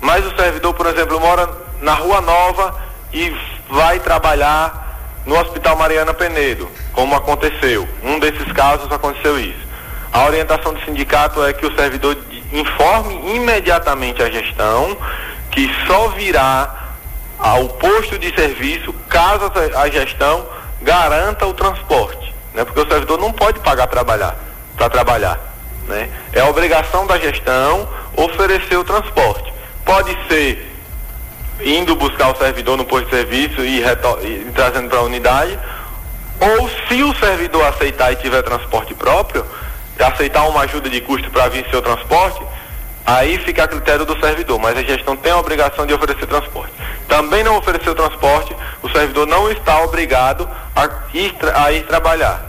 [0.00, 1.48] mas o servidor, por exemplo, mora
[1.80, 2.80] na Rua Nova
[3.12, 3.34] e
[3.68, 4.87] vai trabalhar
[5.28, 7.88] no Hospital Mariana Penedo, como aconteceu.
[8.02, 9.68] Um desses casos aconteceu isso.
[10.12, 12.16] A orientação do sindicato é que o servidor
[12.52, 14.96] informe imediatamente a gestão
[15.52, 16.88] que só virá
[17.38, 20.44] ao posto de serviço caso a gestão
[20.82, 22.64] garanta o transporte né?
[22.64, 24.36] Porque o servidor não pode pagar trabalhar
[24.76, 25.38] para trabalhar,
[25.86, 26.10] né?
[26.32, 29.52] É obrigação da gestão oferecer o transporte.
[29.84, 30.67] Pode ser
[31.60, 35.58] indo buscar o servidor no posto de serviço e, e trazendo para a unidade,
[36.40, 39.44] ou se o servidor aceitar e tiver transporte próprio,
[39.98, 42.40] aceitar uma ajuda de custo para vir seu transporte,
[43.04, 46.72] aí fica a critério do servidor, mas a gestão tem a obrigação de oferecer transporte.
[47.08, 52.48] Também não oferecer o transporte, o servidor não está obrigado a ir, a ir trabalhar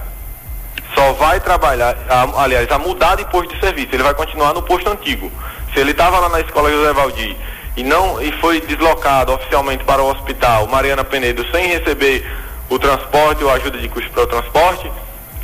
[0.95, 3.89] só vai trabalhar, a, aliás, a mudar de posto de serviço.
[3.93, 5.31] Ele vai continuar no posto antigo.
[5.73, 7.35] Se ele estava lá na escola José Valdir
[7.75, 12.25] e não e foi deslocado oficialmente para o hospital Mariana Penedo sem receber
[12.69, 14.91] o transporte ou ajuda de custo para o transporte,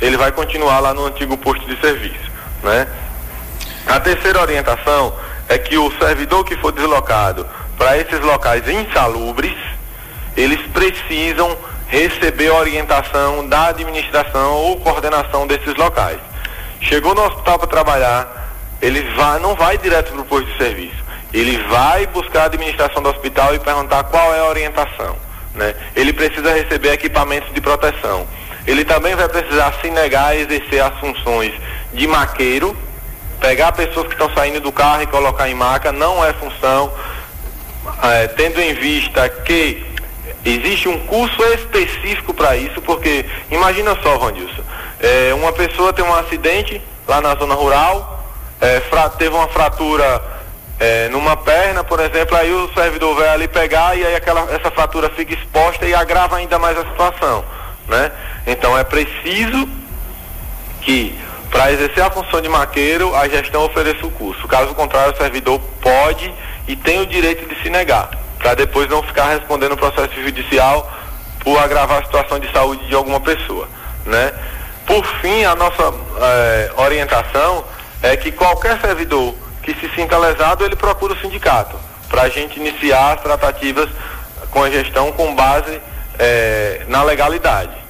[0.00, 2.30] ele vai continuar lá no antigo posto de serviço,
[2.62, 2.86] né?
[3.86, 5.14] A terceira orientação
[5.48, 7.46] é que o servidor que for deslocado
[7.78, 9.56] para esses locais insalubres,
[10.36, 11.56] eles precisam
[11.88, 16.18] receber orientação da administração ou coordenação desses locais.
[16.80, 18.50] Chegou no hospital para trabalhar,
[18.82, 21.05] ele vai, não vai direto para o posto de serviço.
[21.32, 25.16] Ele vai buscar a administração do hospital e perguntar qual é a orientação.
[25.54, 25.74] Né?
[25.94, 28.26] Ele precisa receber equipamentos de proteção.
[28.66, 31.52] Ele também vai precisar se negar a exercer as funções
[31.92, 32.76] de maqueiro,
[33.40, 36.92] pegar pessoas que estão saindo do carro e colocar em maca, não é função,
[38.02, 39.86] é, tendo em vista que
[40.46, 44.62] Existe um curso específico para isso, porque imagina só, Vandilson,
[45.00, 48.24] é, uma pessoa tem um acidente lá na zona rural,
[48.60, 48.80] é,
[49.18, 50.22] teve uma fratura
[50.78, 54.70] é, numa perna, por exemplo, aí o servidor vai ali pegar e aí aquela, essa
[54.70, 57.44] fratura fica exposta e agrava ainda mais a situação,
[57.88, 58.12] né?
[58.46, 59.68] Então é preciso
[60.82, 61.18] que
[61.50, 64.46] para exercer a função de maqueiro a gestão ofereça o curso.
[64.46, 66.32] Caso contrário, o servidor pode
[66.68, 70.90] e tem o direito de se negar para depois não ficar respondendo o processo judicial
[71.40, 73.66] por agravar a situação de saúde de alguma pessoa,
[74.04, 74.32] né?
[74.84, 77.64] Por fim, a nossa eh, orientação
[78.02, 79.34] é que qualquer servidor
[79.66, 81.76] que se sinta lesado, ele procura o sindicato
[82.08, 83.90] para a gente iniciar as tratativas
[84.50, 85.80] com a gestão com base
[86.18, 87.85] eh, na legalidade.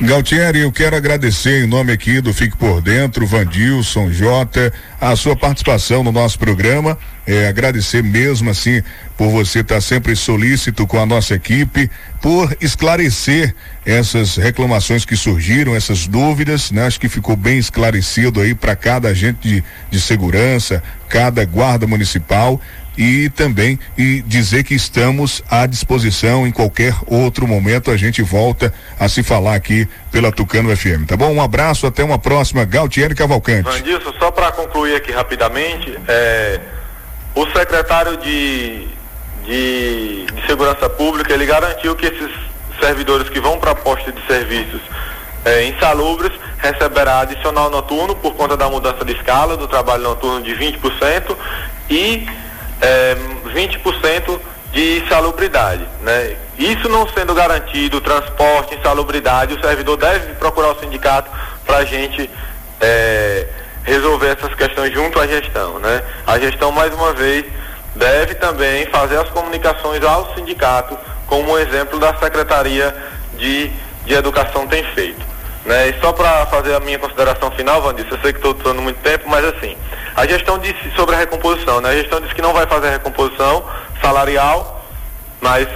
[0.00, 5.34] Galtieri, eu quero agradecer em nome aqui do Fique por Dentro, Vandilson, Jota, a sua
[5.34, 6.96] participação no nosso programa.
[7.26, 8.80] É, agradecer mesmo assim
[9.16, 11.90] por você estar tá sempre solícito com a nossa equipe,
[12.22, 13.52] por esclarecer
[13.84, 16.86] essas reclamações que surgiram, essas dúvidas, né?
[16.86, 22.60] Acho que ficou bem esclarecido aí para cada agente de, de segurança, cada guarda municipal
[22.98, 28.74] e também e dizer que estamos à disposição em qualquer outro momento a gente volta
[28.98, 31.32] a se falar aqui pela Tucano FM, tá bom?
[31.32, 33.70] Um abraço, até uma próxima, Galtieri Cavalcante.
[33.70, 36.60] Vandilson, só para concluir aqui rapidamente, é,
[37.36, 38.88] o secretário de,
[39.44, 42.32] de, de, Segurança Pública, ele garantiu que esses
[42.80, 44.80] servidores que vão para a posta de serviços
[45.44, 50.52] é, insalubres receberá adicional noturno por conta da mudança de escala do trabalho noturno de
[50.52, 51.36] 20%
[51.88, 52.26] e
[52.80, 53.16] é,
[53.54, 54.38] 20%
[54.72, 55.86] de insalubridade.
[56.02, 56.36] Né?
[56.58, 61.30] Isso não sendo garantido, transporte, insalubridade, o servidor deve procurar o sindicato
[61.64, 62.30] para a gente
[62.80, 63.46] é,
[63.84, 65.78] resolver essas questões junto à gestão.
[65.78, 66.02] Né?
[66.26, 67.44] A gestão, mais uma vez,
[67.94, 72.94] deve também fazer as comunicações ao sindicato como um exemplo da Secretaria
[73.36, 73.70] de,
[74.04, 75.27] de educação tem feito.
[75.68, 75.90] Né?
[75.90, 79.00] E só para fazer a minha consideração final, Vandis, eu sei que estou usando muito
[79.02, 79.76] tempo, mas assim,
[80.16, 81.90] a gestão disse sobre a recomposição, né?
[81.90, 83.62] A gestão disse que não vai fazer a recomposição
[84.00, 84.82] salarial,
[85.42, 85.68] mas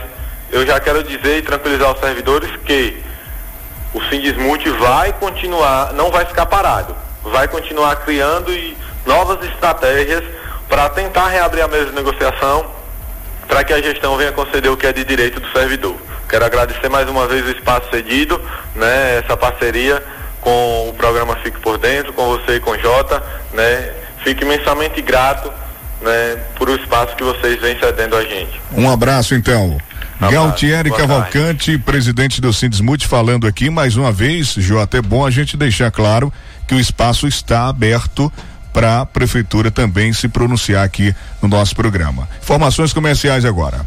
[0.51, 3.03] eu já quero dizer e tranquilizar os servidores que
[3.93, 8.75] o Sindismute vai continuar, não vai ficar parado, vai continuar criando e
[9.05, 10.25] novas estratégias
[10.71, 12.65] para tentar reabrir a mesa de negociação
[13.47, 15.97] para que a gestão venha conceder o que é de direito do servidor.
[16.33, 18.41] Quero agradecer mais uma vez o espaço cedido,
[18.75, 20.03] né, essa parceria
[20.41, 23.23] com o programa Fique por Dentro, com você e com o Jota,
[23.53, 23.93] né?
[24.25, 25.53] Fico imensamente grato,
[26.01, 28.59] né, por o espaço que vocês vêm cedendo a gente.
[28.75, 29.77] Um abraço então.
[30.19, 35.55] Galtieri Cavalcante, presidente do Sindismute, falando aqui mais uma vez, Jota, é bom a gente
[35.55, 36.33] deixar claro
[36.67, 38.33] que o espaço está aberto
[38.73, 42.27] para a prefeitura também se pronunciar aqui no nosso programa.
[42.41, 43.85] Informações comerciais agora.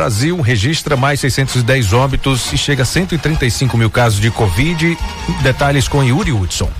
[0.00, 4.96] Brasil registra mais 610 óbitos e chega a 135 mil casos de Covid.
[5.42, 6.70] Detalhes com Yuri Hudson.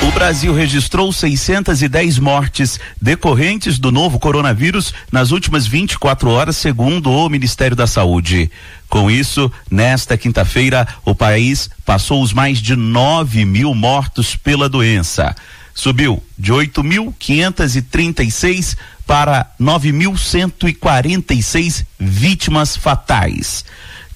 [0.00, 7.28] O Brasil registrou 610 mortes decorrentes do novo coronavírus nas últimas 24 horas, segundo o
[7.28, 8.48] Ministério da Saúde.
[8.88, 15.34] Com isso, nesta quinta-feira, o país passou os mais de 9 mil mortos pela doença.
[15.74, 18.76] Subiu de 8.536
[19.06, 23.64] para 9.146 vítimas fatais.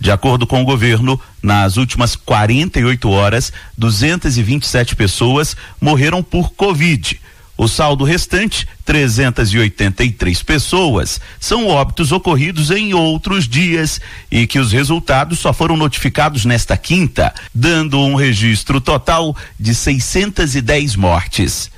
[0.00, 7.20] De acordo com o governo, nas últimas 48 horas, 227 pessoas morreram por Covid.
[7.56, 15.40] O saldo restante, 383 pessoas, são óbitos ocorridos em outros dias e que os resultados
[15.40, 21.68] só foram notificados nesta quinta, dando um registro total de 610 mortes.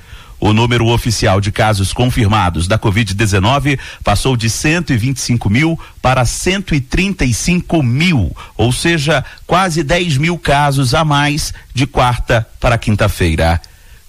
[0.41, 8.35] O número oficial de casos confirmados da Covid-19 passou de 125 mil para 135 mil,
[8.57, 13.61] ou seja, quase 10 mil casos a mais de quarta para quinta-feira.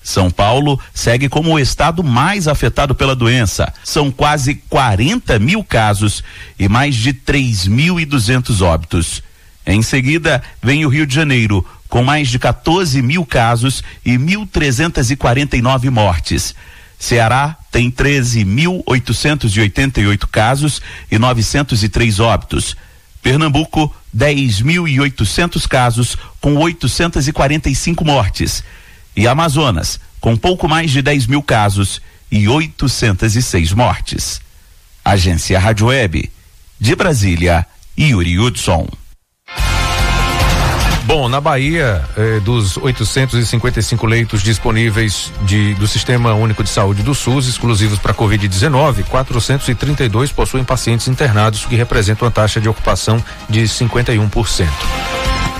[0.03, 3.71] São Paulo segue como o estado mais afetado pela doença.
[3.85, 6.25] São quase 40 mil casos
[6.59, 9.23] e mais de 3.200 óbitos.
[9.67, 15.91] Em seguida, vem o Rio de Janeiro, com mais de 14 mil casos e 1.349
[15.91, 16.55] mortes.
[16.99, 20.81] Ceará tem 13.888 casos
[21.11, 22.75] e 903 óbitos.
[23.21, 28.65] Pernambuco, 10.800 casos com 845 mortes.
[29.15, 34.41] E Amazonas, com pouco mais de 10 mil casos e 806 mortes.
[35.05, 36.33] Agência Rádio Web
[36.81, 37.67] De Brasília,
[37.99, 38.89] Yuri Hudson.
[41.05, 47.13] Bom, na Bahia, eh, dos 855 leitos disponíveis de, do Sistema Único de Saúde do
[47.13, 53.63] SUS, exclusivos para Covid-19, 432 possuem pacientes internados, que representa uma taxa de ocupação de
[53.63, 54.69] 51%.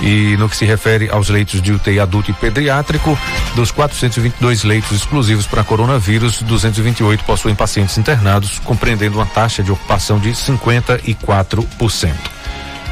[0.01, 3.17] E no que se refere aos leitos de UTI adulto e pediátrico,
[3.55, 10.19] dos 422 leitos exclusivos para coronavírus, 228 possuem pacientes internados, compreendendo uma taxa de ocupação
[10.19, 12.42] de 54%.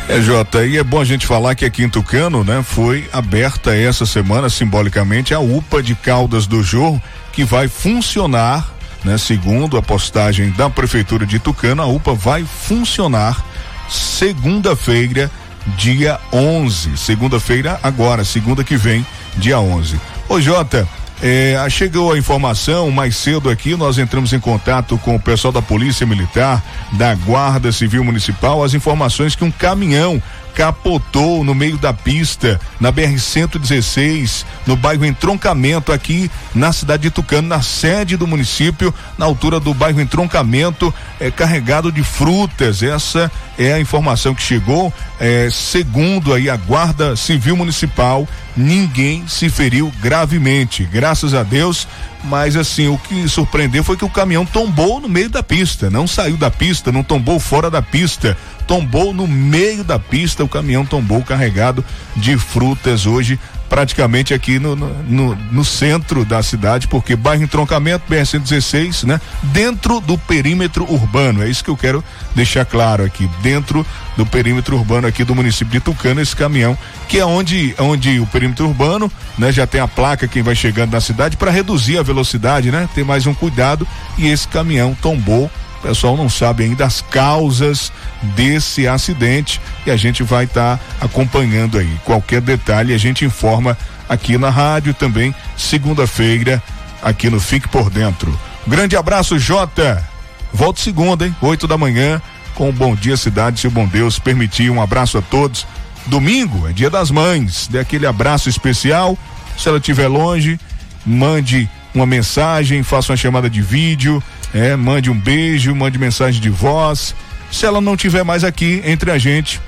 [0.10, 3.76] É, Jota, e é bom a gente falar que aqui em Tucano, né, foi aberta
[3.76, 8.74] essa semana, simbolicamente, a UPA de Caldas do Jorro, que vai funcionar,
[9.06, 13.42] né, segundo a postagem da Prefeitura de Tucano, a UPA vai funcionar
[13.90, 15.32] segunda-feira,
[15.78, 16.98] dia 11.
[16.98, 19.06] Segunda-feira, agora, segunda que vem,
[19.38, 20.00] dia 11.
[20.28, 20.88] Ô, Jota,
[21.22, 25.62] é, chegou a informação mais cedo aqui, nós entramos em contato com o pessoal da
[25.62, 26.64] Polícia Militar,
[26.94, 30.22] da Guarda Civil Municipal, as informações que um caminhão
[30.54, 37.48] capotou no meio da pista, na BR-116, no bairro Entroncamento, aqui na cidade de Tucano,
[37.48, 42.84] na sede do município, na altura do bairro Entroncamento, é, carregado de frutas.
[42.84, 44.94] Essa é a informação que chegou.
[45.20, 51.88] É, segundo aí a Guarda Civil Municipal, ninguém se feriu gravemente, graças a Deus.
[52.24, 56.06] Mas assim, o que surpreendeu foi que o caminhão tombou no meio da pista, não
[56.06, 58.38] saiu da pista, não tombou fora da pista,
[58.68, 61.84] tombou no meio da pista, o caminhão tombou carregado
[62.16, 63.40] de frutas hoje
[63.72, 69.22] praticamente aqui no, no, no, centro da cidade, porque bairro entroncamento, BR-116, né?
[69.44, 72.04] Dentro do perímetro urbano, é isso que eu quero
[72.36, 77.18] deixar claro aqui, dentro do perímetro urbano aqui do município de Tucano, esse caminhão, que
[77.18, 79.54] é onde, onde o perímetro urbano, né?
[79.54, 82.90] Já tem a placa quem vai chegando na cidade para reduzir a velocidade, né?
[82.94, 85.50] Ter mais um cuidado e esse caminhão tombou
[85.82, 87.92] o pessoal não sabe ainda as causas
[88.36, 91.90] desse acidente e a gente vai estar tá acompanhando aí.
[92.06, 93.76] Qualquer detalhe a gente informa
[94.08, 96.62] aqui na rádio também, segunda-feira,
[97.02, 98.40] aqui no Fique por Dentro.
[98.68, 100.08] Grande abraço, Jota.
[100.54, 101.36] Volto segunda, hein?
[101.42, 102.22] Oito da manhã,
[102.54, 104.70] com o Bom Dia Cidade, se o bom Deus permitir.
[104.70, 105.66] Um abraço a todos.
[106.06, 107.68] Domingo é dia das mães.
[107.68, 109.18] Dê aquele abraço especial.
[109.58, 110.60] Se ela estiver longe,
[111.04, 114.22] mande uma mensagem, faça uma chamada de vídeo
[114.54, 117.16] é, mande um beijo, mande mensagem de voz.
[117.52, 119.60] Se ela não tiver mais aqui entre a gente,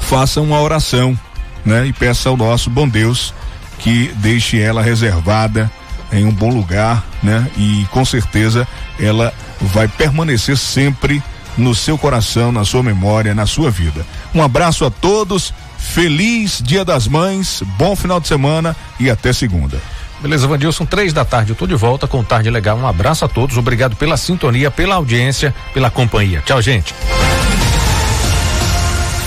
[0.00, 1.18] faça uma oração,
[1.64, 1.86] né?
[1.86, 3.34] E peça ao nosso bom Deus
[3.78, 5.70] que deixe ela reservada
[6.12, 7.46] em um bom lugar, né?
[7.56, 8.66] E com certeza
[9.00, 11.22] ela vai permanecer sempre
[11.56, 14.06] no seu coração, na sua memória, na sua vida.
[14.34, 19.80] Um abraço a todos, feliz Dia das Mães, bom final de semana e até segunda.
[20.22, 22.78] Beleza, Vandilson, três da tarde, eu tô de volta com Tarde Legal.
[22.78, 26.40] Um abraço a todos, obrigado pela sintonia, pela audiência, pela companhia.
[26.46, 26.94] Tchau, gente.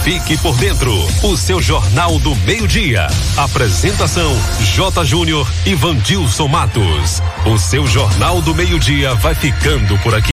[0.05, 0.93] Fique por dentro,
[1.23, 3.07] o seu Jornal do Meio-Dia.
[3.35, 4.31] Apresentação:
[4.61, 5.03] J.
[5.03, 7.21] Júnior e Vandilson Matos.
[7.45, 10.29] O seu Jornal do Meio-Dia vai ficando por aqui.